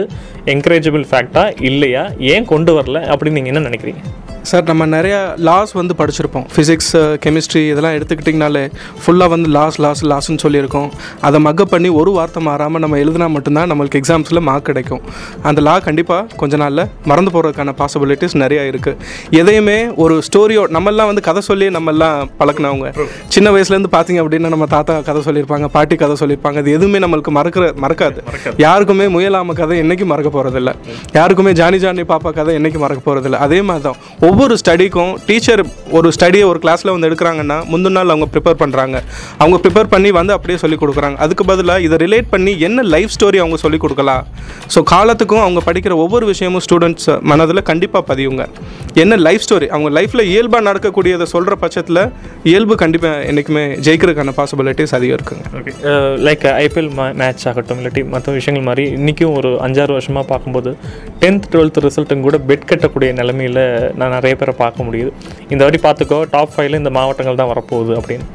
[0.53, 2.03] என்கரேஜபிள் ஃபேக்டாக இல்லையா?
[2.33, 2.99] ஏன் கொண்டு வரல?
[3.13, 4.01] அப்படின்னு நீங்கள் என்ன நினைக்கிறீங்க?
[4.49, 6.45] சார் நம்ம நிறையா லாஸ் வந்து படிச்சிருப்போம்.
[6.54, 8.63] ஃபிசிக்ஸ் கெமிஸ்ட்ரி இதெல்லாம் எடுத்துக்கிட்டிங்கனாலே
[9.01, 10.88] ஃபுல்லாக வந்து லாஸ் லாஸ் லாஸ்ன்னு சொல்லியிருக்கோம்.
[11.27, 15.04] அதை மக்கப் பண்ணி ஒரு வார்த்தை மாறாமல் நம்ம எழுதினா மட்டும்தான் நம்மளுக்கு எக்ஸாம்ஸில் மார்க் கிடைக்கும்.
[15.49, 21.25] அந்த லா கண்டிப்பாக கொஞ்ச நாளில் மறந்து போகிறதுக்கான பாசிபிலிட்டிஸ் நிறையா இருக்குது எதையுமே ஒரு ஸ்டோரியோ நம்மெல்லாம் வந்து
[21.30, 22.89] கதை சொல்லி நம்மெல்லாம் பழக்கினவங்க.
[23.36, 26.58] சின்ன வயசுலேருந்து பார்த்தீங்க அப்படின்னா நம்ம தாத்தா கதை சொல்லியிருப்பாங்க பாட்டி கதை சொல்லியிருப்பாங்க.
[26.63, 28.19] அது எதுவுமே நம்மளுக்கு மறக்கிற மறக்காது.
[28.65, 30.73] யாருக்குமே முயலாம கதை என்றைக்கும் மறக்க போகிறதில்ல
[31.19, 33.99] யாருக்குமே ஜானி ஜானி பாப்பா கதை என்றைக்கும் மறக்க போகிறதில்ல அதே மாதிரி தான்
[34.31, 35.61] ஒவ்வொரு ஸ்டடிக்கும் டீச்சர்
[35.97, 38.97] ஒரு ஸ்டடியை ஒரு கிளாஸில் வந்து எடுக்கிறாங்கன்னா முந்தின நாள் அவங்க ப்ரிப்பேர் பண்ணுறாங்க
[39.41, 41.17] அவங்க ப்ரிப்பேர் பண்ணி வந்து அப்படியே சொல்லி கொடுக்குறாங்க.
[41.23, 44.23] அதுக்கு பதிலாக இதை ரிலேட் பண்ணி என்ன லைஃப் ஸ்டோரி அவங்க சொல்லிக் கொடுக்கலாம்.
[44.73, 48.45] ஸோ காலத்துக்கும் அவங்க படிக்கிற ஒவ்வொரு விஷயமும் ஸ்டூடெண்ட்ஸ் மனதில் கண்டிப்பாக பதியுங்க.
[49.03, 52.01] என்ன லைஃப் ஸ்டோரி அவங்க லைஃப்பில் இயல்பாக நடக்கக்கூடியதை சொல்கிற பட்சத்தில்
[52.51, 55.43] இயல்பு கண்டிப்பாக என்றைக்குமே ஜெயிக்கிறதுக்கான பாசிபிலிட்டிஸ் அதிகம் இருக்குங்க.
[55.61, 55.73] ஓகே
[56.27, 56.91] லைக் ஐபிஎல்
[57.23, 60.73] மேட்ச் ஆகட்டும் இல்லாட்டி மற்ற விஷயங்கள் மாதிரி இன்றைக்கும் ஒரு அஞ்சாறு வருஷமாக பார்க்கும்போது
[61.25, 63.63] டென்த் டுவெல்த் ரிசல்ட்டும் கூட பெட் கட்டக்கூடிய நிலமையில்
[64.01, 65.12] நான் நிறைய பேரை பார்க்க முடியுது.
[65.53, 68.25] இந்த வாட்டி பார்த்துக்கோ டாப் ஃபைவ்ல இந்த மாவட்டங்கள் தான் வரப்போகுது அப்படின்னு.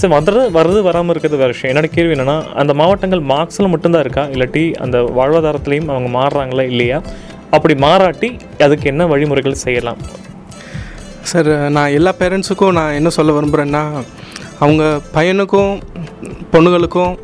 [0.00, 1.70] ஸோ வர்றது வர்றது வராமல் இருக்கிறது வேறு விஷயம்.
[1.72, 4.24] என்னோட கேள்வி என்னென்னா அந்த மாவட்டங்கள் மார்க்ஸில் மட்டும்தான் இருக்கா?
[4.34, 6.98] இல்லாட்டி அந்த வாழ்வாதாரத்துலேயும் அவங்க மாறுறாங்களா இல்லையா?
[7.56, 8.28] அப்படி மாறாட்டி
[8.66, 10.00] அதுக்கு என்ன வழிமுறைகள் செய்யலாம்?
[11.30, 13.84] சார் நான் எல்லா பேரண்ட்ஸுக்கும் நான் என்ன சொல்ல விரும்புகிறேன்னா
[14.64, 14.82] அவங்க
[15.16, 15.72] பையனுக்கும்
[16.52, 17.14] பொண்ணுங்களுக்கும்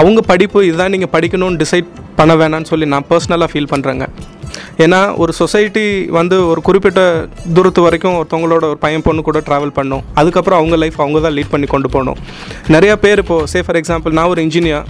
[0.00, 4.06] அவங்க படிப்பு இதுதான் நீங்கள் படிக்கணும்னு டிசைட் பண்ண வேணாம்னு சொல்லி நான் பர்சனலாக ஃபீல் பண்ணுறேங்க
[4.84, 5.84] ஏன்னா ஒரு சொசைட்டி
[6.18, 7.00] வந்து ஒரு குறிப்பிட்ட
[7.54, 10.02] தூரத்து வரைக்கும் ஒருத்தவங்களோட ஒரு பையன் பொண்ணு கூட ட்ராவல் பண்ணும்.
[10.14, 12.18] அதுக்கப்புறம் அவங்க லைஃப் அவங்க தான் லீட் பண்ணி கொண்டு போகணும்.
[12.74, 14.86] நிறையா பேர் இப்போது சே ஃபார் எக்ஸாம்பிள் நான் ஒரு இன்ஜினியர்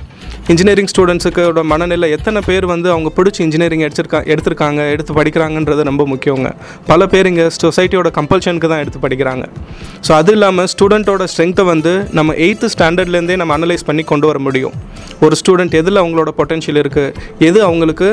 [0.53, 6.51] இன்ஜினியரிங் ஸ்டூடெண்ட்ஸுக்கோட மனநிலை எத்தனை பேர் வந்து அவங்க பிடிச்சி இன்ஜினியரிங் எடுத்திருக்கா எடுத்திருக்காங்க எடுத்து படிக்கிறாங்கன்றது ரொம்ப முக்கியங்க.
[6.91, 9.45] பல பேர் இங்கே சொசைட்டியோட கம்பல்ஷனுக்கு தான் எடுத்து படிக்கிறாங்க.
[10.07, 14.75] ஸோ அது இல்லாமல் ஸ்டூடெண்ட்டோட ஸ்ட்ரென்த்தை வந்து நம்ம எயித்து ஸ்டாண்டர்ட்லேருந்தே நம்ம அனலைஸ் பண்ணி கொண்டு வர முடியும்.
[15.27, 17.13] ஒரு ஸ்டூடெண்ட் எதில் அவங்களோட பொட்டென்ஷியல் இருக்குது
[17.49, 18.09] எது அவங்களுக்கு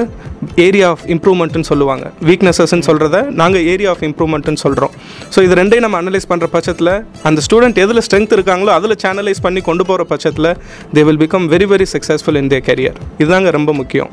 [0.65, 2.06] ஏரியா ஆஃப் இம்ப்ரூவ்மெண்ட்னு சொல்லுவாங்க.
[2.32, 4.93] வீக்னஸஸ்ன்னு சொல்கிறத நாங்கள் ஏரியா ஆஃப் இம்ப்ரூவ்மெண்ட்டுன்னு சொல்கிறோம்
[5.36, 6.93] ஸோ இது ரெண்டையும் நம்ம அனலைஸ் பண்ணுற பட்சத்தில்
[7.30, 10.52] அந்த ஸ்டூடெண்ட் எதில் ஸ்ட்ரென்த் இருக்காங்களோ அதில் சேனலைஸ் பண்ணி கொண்டு போகிற பட்சத்தில்
[10.95, 14.11] they will become very very success successful in their career இதுதாங்க ரொம்ப முக்கியம்.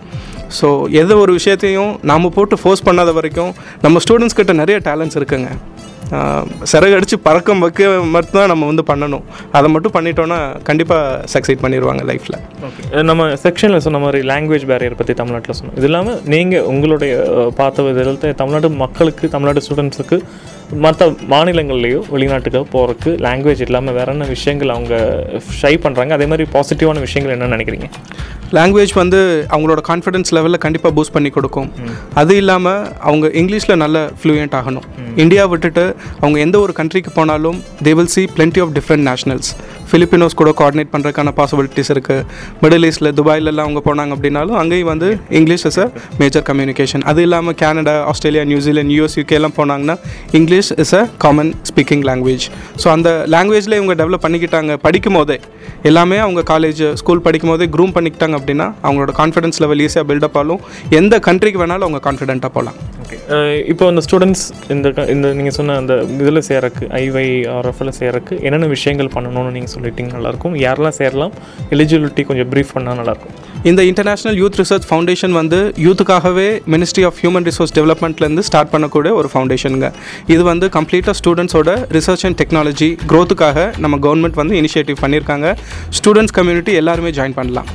[0.58, 0.68] ஸோ
[1.02, 3.52] எந்த ஒரு விஷயத்தையும் நாம் போட்டு ஃபோர்ஸ் பண்ணாத வரைக்கும்
[3.84, 5.50] நம்ம ஸ்டூடெண்ட்ஸ் கிட்ட நிறைய டேலண்ட்ஸ் இருக்குங்க.
[6.70, 9.22] சிறகடிச்சு பறக்கம் வைக்க மட்டும்தான் நம்ம வந்து பண்ணணும்.
[9.56, 12.36] அதை மட்டும் பண்ணிட்டோன்னா கண்டிப்பாக சக்சீட் பண்ணிடுவாங்க லைஃப்பில்
[12.68, 15.76] ஓகே நம்ம செக்ஷனில் சொன்ன மாதிரி லாங்குவேஜ் பேரியர் பற்றி தமிழ்நாட்டில் சொன்னோம்.
[15.80, 17.14] இது இல்லாமல் நீங்கள் உங்களுடைய
[17.60, 20.18] பார்த்த விதத்தில் தமிழ்நாட்டு மக்களுக்கு தமிழ்நாடு ஸ்டூடெண்ட்ஸுக்கு
[20.72, 24.94] மற்ற மாநிலங்கள்லேயோ வெளிநாட்டுக்கோ போகிறதுக்கு லாங்குவேஜ் இல்லாமல் வேற என்ன விஷயங்கள் அவங்க
[25.62, 27.88] ஷை பண்ணுறாங்க அதே மாதிரி பாசிட்டிவான விஷயங்கள் என்ன நினைக்கிறீங்க?
[28.52, 31.72] லாங்குவேஜ் வந்து அவங்களோட கான்ஃபிடன்ஸ் லெவலில் கண்டிப்பாக பூஸ்ட் பண்ணி கொடுக்கும்.
[32.14, 34.82] அது இல்லாமல் அவங்க இங்கிலீஷில் நல்ல ஃப்ளூயண்ட் ஆகணும்.
[35.16, 39.50] இந்தியா விட்டுட்டு அவங்க எந்த ஒரு கண்ட்ரிக்கு போனாலும் they will see plenty of different nationals
[39.92, 42.24] Filipinos கூட கோஆர்டினேட் பண்ணுறதுக்கான பாசிபிலிட்டிஸ் இருக்குது
[42.62, 45.88] மிடில் ஈஸ்ட்டில் துபாயிலெல்லாம் அவங்க போனாங்க அப்படின்னாலும் அங்கேயும் வந்து English is a
[46.22, 49.94] major communication அது இல்லாமல் Canada Australia New Zealand US யூகேலாம் எல்லாம் போனாங்கன்னா
[50.38, 52.44] English is a common speaking language
[52.82, 54.72] so அந்த லாங்குவேஜில் இவங்க டெவலப் பண்ணிக்கிட்டாங்க.
[54.86, 55.36] படிக்கும் போதே
[55.88, 60.62] எல்லாமே அவங்க காலேஜ் ஸ்கூல் படிக்கும் போதே க்ரூம் பண்ணிக்கிட்டாங்க அப்படின்னா அவங்களோட கான்ஃபிடன்ஸ் லெவல் ஈஸியாக பில்டப் ஆகும்
[61.00, 62.78] எந்த கண்ட்ரிக்கு வேணாலும் அவங்க கான்ஃபிடென்ட்டாக போகலாம்.
[63.72, 67.26] இப்போ அந்த ஸ்டூடெண்ட்ஸ் இந்த இந்த நீங்கள் சொன்ன அந்த இதில் சேரக்கு ஐவை
[67.56, 71.32] ஆர்எஃப்ல சேரக்கு என்னென்ன விஷயங்கள் பண்ணணும்னு நீங்கள் சொல்லுங்கள் சொல்லிட்டீங்க நல்லாயிருக்கும் யாரெல்லாம் சேரலாம்
[71.76, 73.38] எலிஜிபிலிட்டி கொஞ்சம் ப்ரீஃப் பண்ணால் நல்லாயிருக்கும்
[73.70, 79.28] இந்த இன்டர்நேஷனல் யூத் ரிசர்ச் ஃபவுண்டேஷன் வந்து யூத்துக்காகவே மினிஸ்ட்ரி ஆஃப் ஹியூமன் ரிசோர்ஸ் டெவலப்மெண்ட்லேருந்து ஸ்டார்ட் பண்ணக்கூடிய ஒரு
[79.32, 79.88] ஃபவுண்டேஷனுங்க
[80.34, 85.46] இது வந்து கம்ப்ளீட்டாக ஸ்டூடெண்ட்ஸோட ரிசர்ச் அண்ட் டெக்னாலஜி க்ரோத்துக்காக நம்ம கவர்மெண்ட் வந்து இனிஷியேட்டிவ் பண்ணியிருக்காங்க.
[85.98, 87.70] ஸ்டூடெண்ட்ஸ் கம்யூனிட்டி எல்லாருமே ஜாயின் பண்ணலாம்.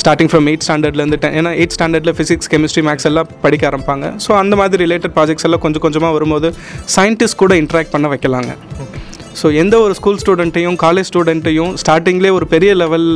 [0.00, 4.06] ஸ்டார்டிங் ஃப்ரம் எயிட் ஸ்டாண்டர்ட்லேருந்து டென் ஏன்னா எயிட் ஸ்டாண்டர்டில் ஃபிசிக்ஸ் கெமிஸ்ட்ரி மேக்ஸ் எல்லாம் படிக்க ஆரம்பிப்பாங்க.
[4.24, 6.48] ஸோ அந்த மாதிரி ரிலேட்டட் ப்ராஜெக்ட்ஸ் எல்லாம் கொஞ்சம் கொஞ்சமாக வரும்போது
[6.96, 8.50] சயின்டிஸ்ட் கூட இன்ட்ராக்ட் பண்ண வைக்கலாங்க.
[9.40, 13.06] ஸோ எந்த ஒரு ஸ்கூல் ஸ்டூடெண்ட்டையும் காலேஜ் ஸ்டூடெண்ட்டையும் ஸ்டார்டிங்லேயே ஒரு பெரிய லெவல்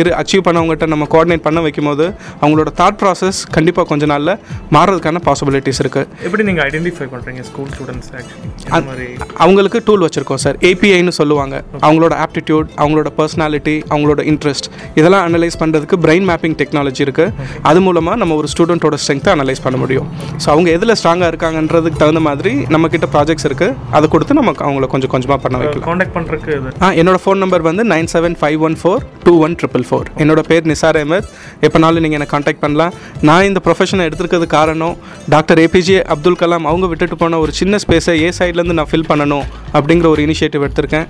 [0.00, 2.04] இரு அச்சீவ் பண்ணவங்ககிட்ட நம்ம கோஆர்டினேட் பண்ண வைக்கும்போது
[2.42, 4.32] அவங்களோட தாட் ப்ராசஸ் கண்டிப்பாக கொஞ்ச நாளில்
[4.76, 9.08] மாறுறதுக்கான பாசிபிலிட்டிஸ் இருக்குது எப்படி நீங்கள் ஐடென்டிஃபை பண்ணுறீங்க ஸ்கூல் ஸ்டூடெண்ட்ஸ் ஆக்சுவலி
[9.44, 11.54] அவங்களுக்கு டூல் வச்சுருக்கோம் சார் ஏபிஐன்னு சொல்லுவாங்க.
[11.86, 14.68] அவங்களோட ஆப்டிடியூட் அவங்களோட பர்சனாலிட்டி அவங்களோட இன்ட்ரெஸ்ட்
[15.00, 19.76] இதெல்லாம் அனலைஸ் பண்ணுறதுக்கு பிரெயின் மேப்பிங் டெக்னாலஜி இருக்குது அது மூலமாக நம்ம ஒரு ஸ்டூடெண்ட்டோட ஸ்ட்ரென்த்தை அனலைஸ் பண்ண
[19.84, 20.08] முடியும்.
[20.42, 25.12] ஸோ அவங்க எதில் ஸ்ட்ராங்காக இருக்காங்கன்றதுக்கு தகுந்த மாதிரி நம்மக்கிட்ட ப்ராஜெக்ட்ஸ் இருக்குது அதை கொடுத்து நமக்கு அவங்கள கொஞ்சம்
[25.14, 25.88] கொஞ்சமாக பண்ண வைக்கலாம்.
[25.88, 29.84] காண்டாக்ட் பண்ணுறதுக்கு ஆ என்னோட ஃபோன் நம்பர் வந்து nine seven five one four two one triple
[29.90, 31.28] four என்னோட பேர் நிசார் அஹமத்
[31.66, 32.94] எப்போனாலும் நீங்கள் என்னை காண்டாக்ட் பண்ணலாம்.
[33.28, 34.96] நான் இந்த ப்ரொஃபஷனை எடுத்துருக்கிறது காரணம்
[35.34, 39.46] டாக்டர் ஏபிஜே அப்துல் கலாம் அவங்க விட்டுட்டு போன ஒரு சின்ன ஸ்பேஸை ஏ சைட்லேருந்து நான் ஃபில் பண்ணணும்
[39.78, 41.06] அப்படிங்கிற ஒரு இனிஷியேட்டிவ் எடுத்திருக்கேன்.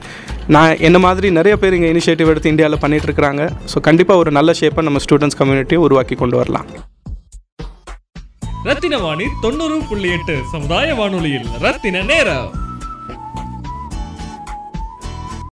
[0.57, 4.53] நான் என்ன மாதிரி நிறைய பேர் இங்கே இனிஷியேட்டிவ் எடுத்து இந்தியாவில் பண்ணிட்டு இருக்காங்க ஸோ கண்டிப்பாக ஒரு நல்ல
[4.61, 6.69] ஷேப்பை நம்ம ஸ்டூடெண்ட்ஸ் கம்யூனிட்டியை உருவாக்கி கொண்டு வரலாம்.
[8.69, 12.49] ரத்தின வாணி தொண்ணூறு புள்ளி எட்டு சமுதாய வானொலியில் ரத்தின நேரம்.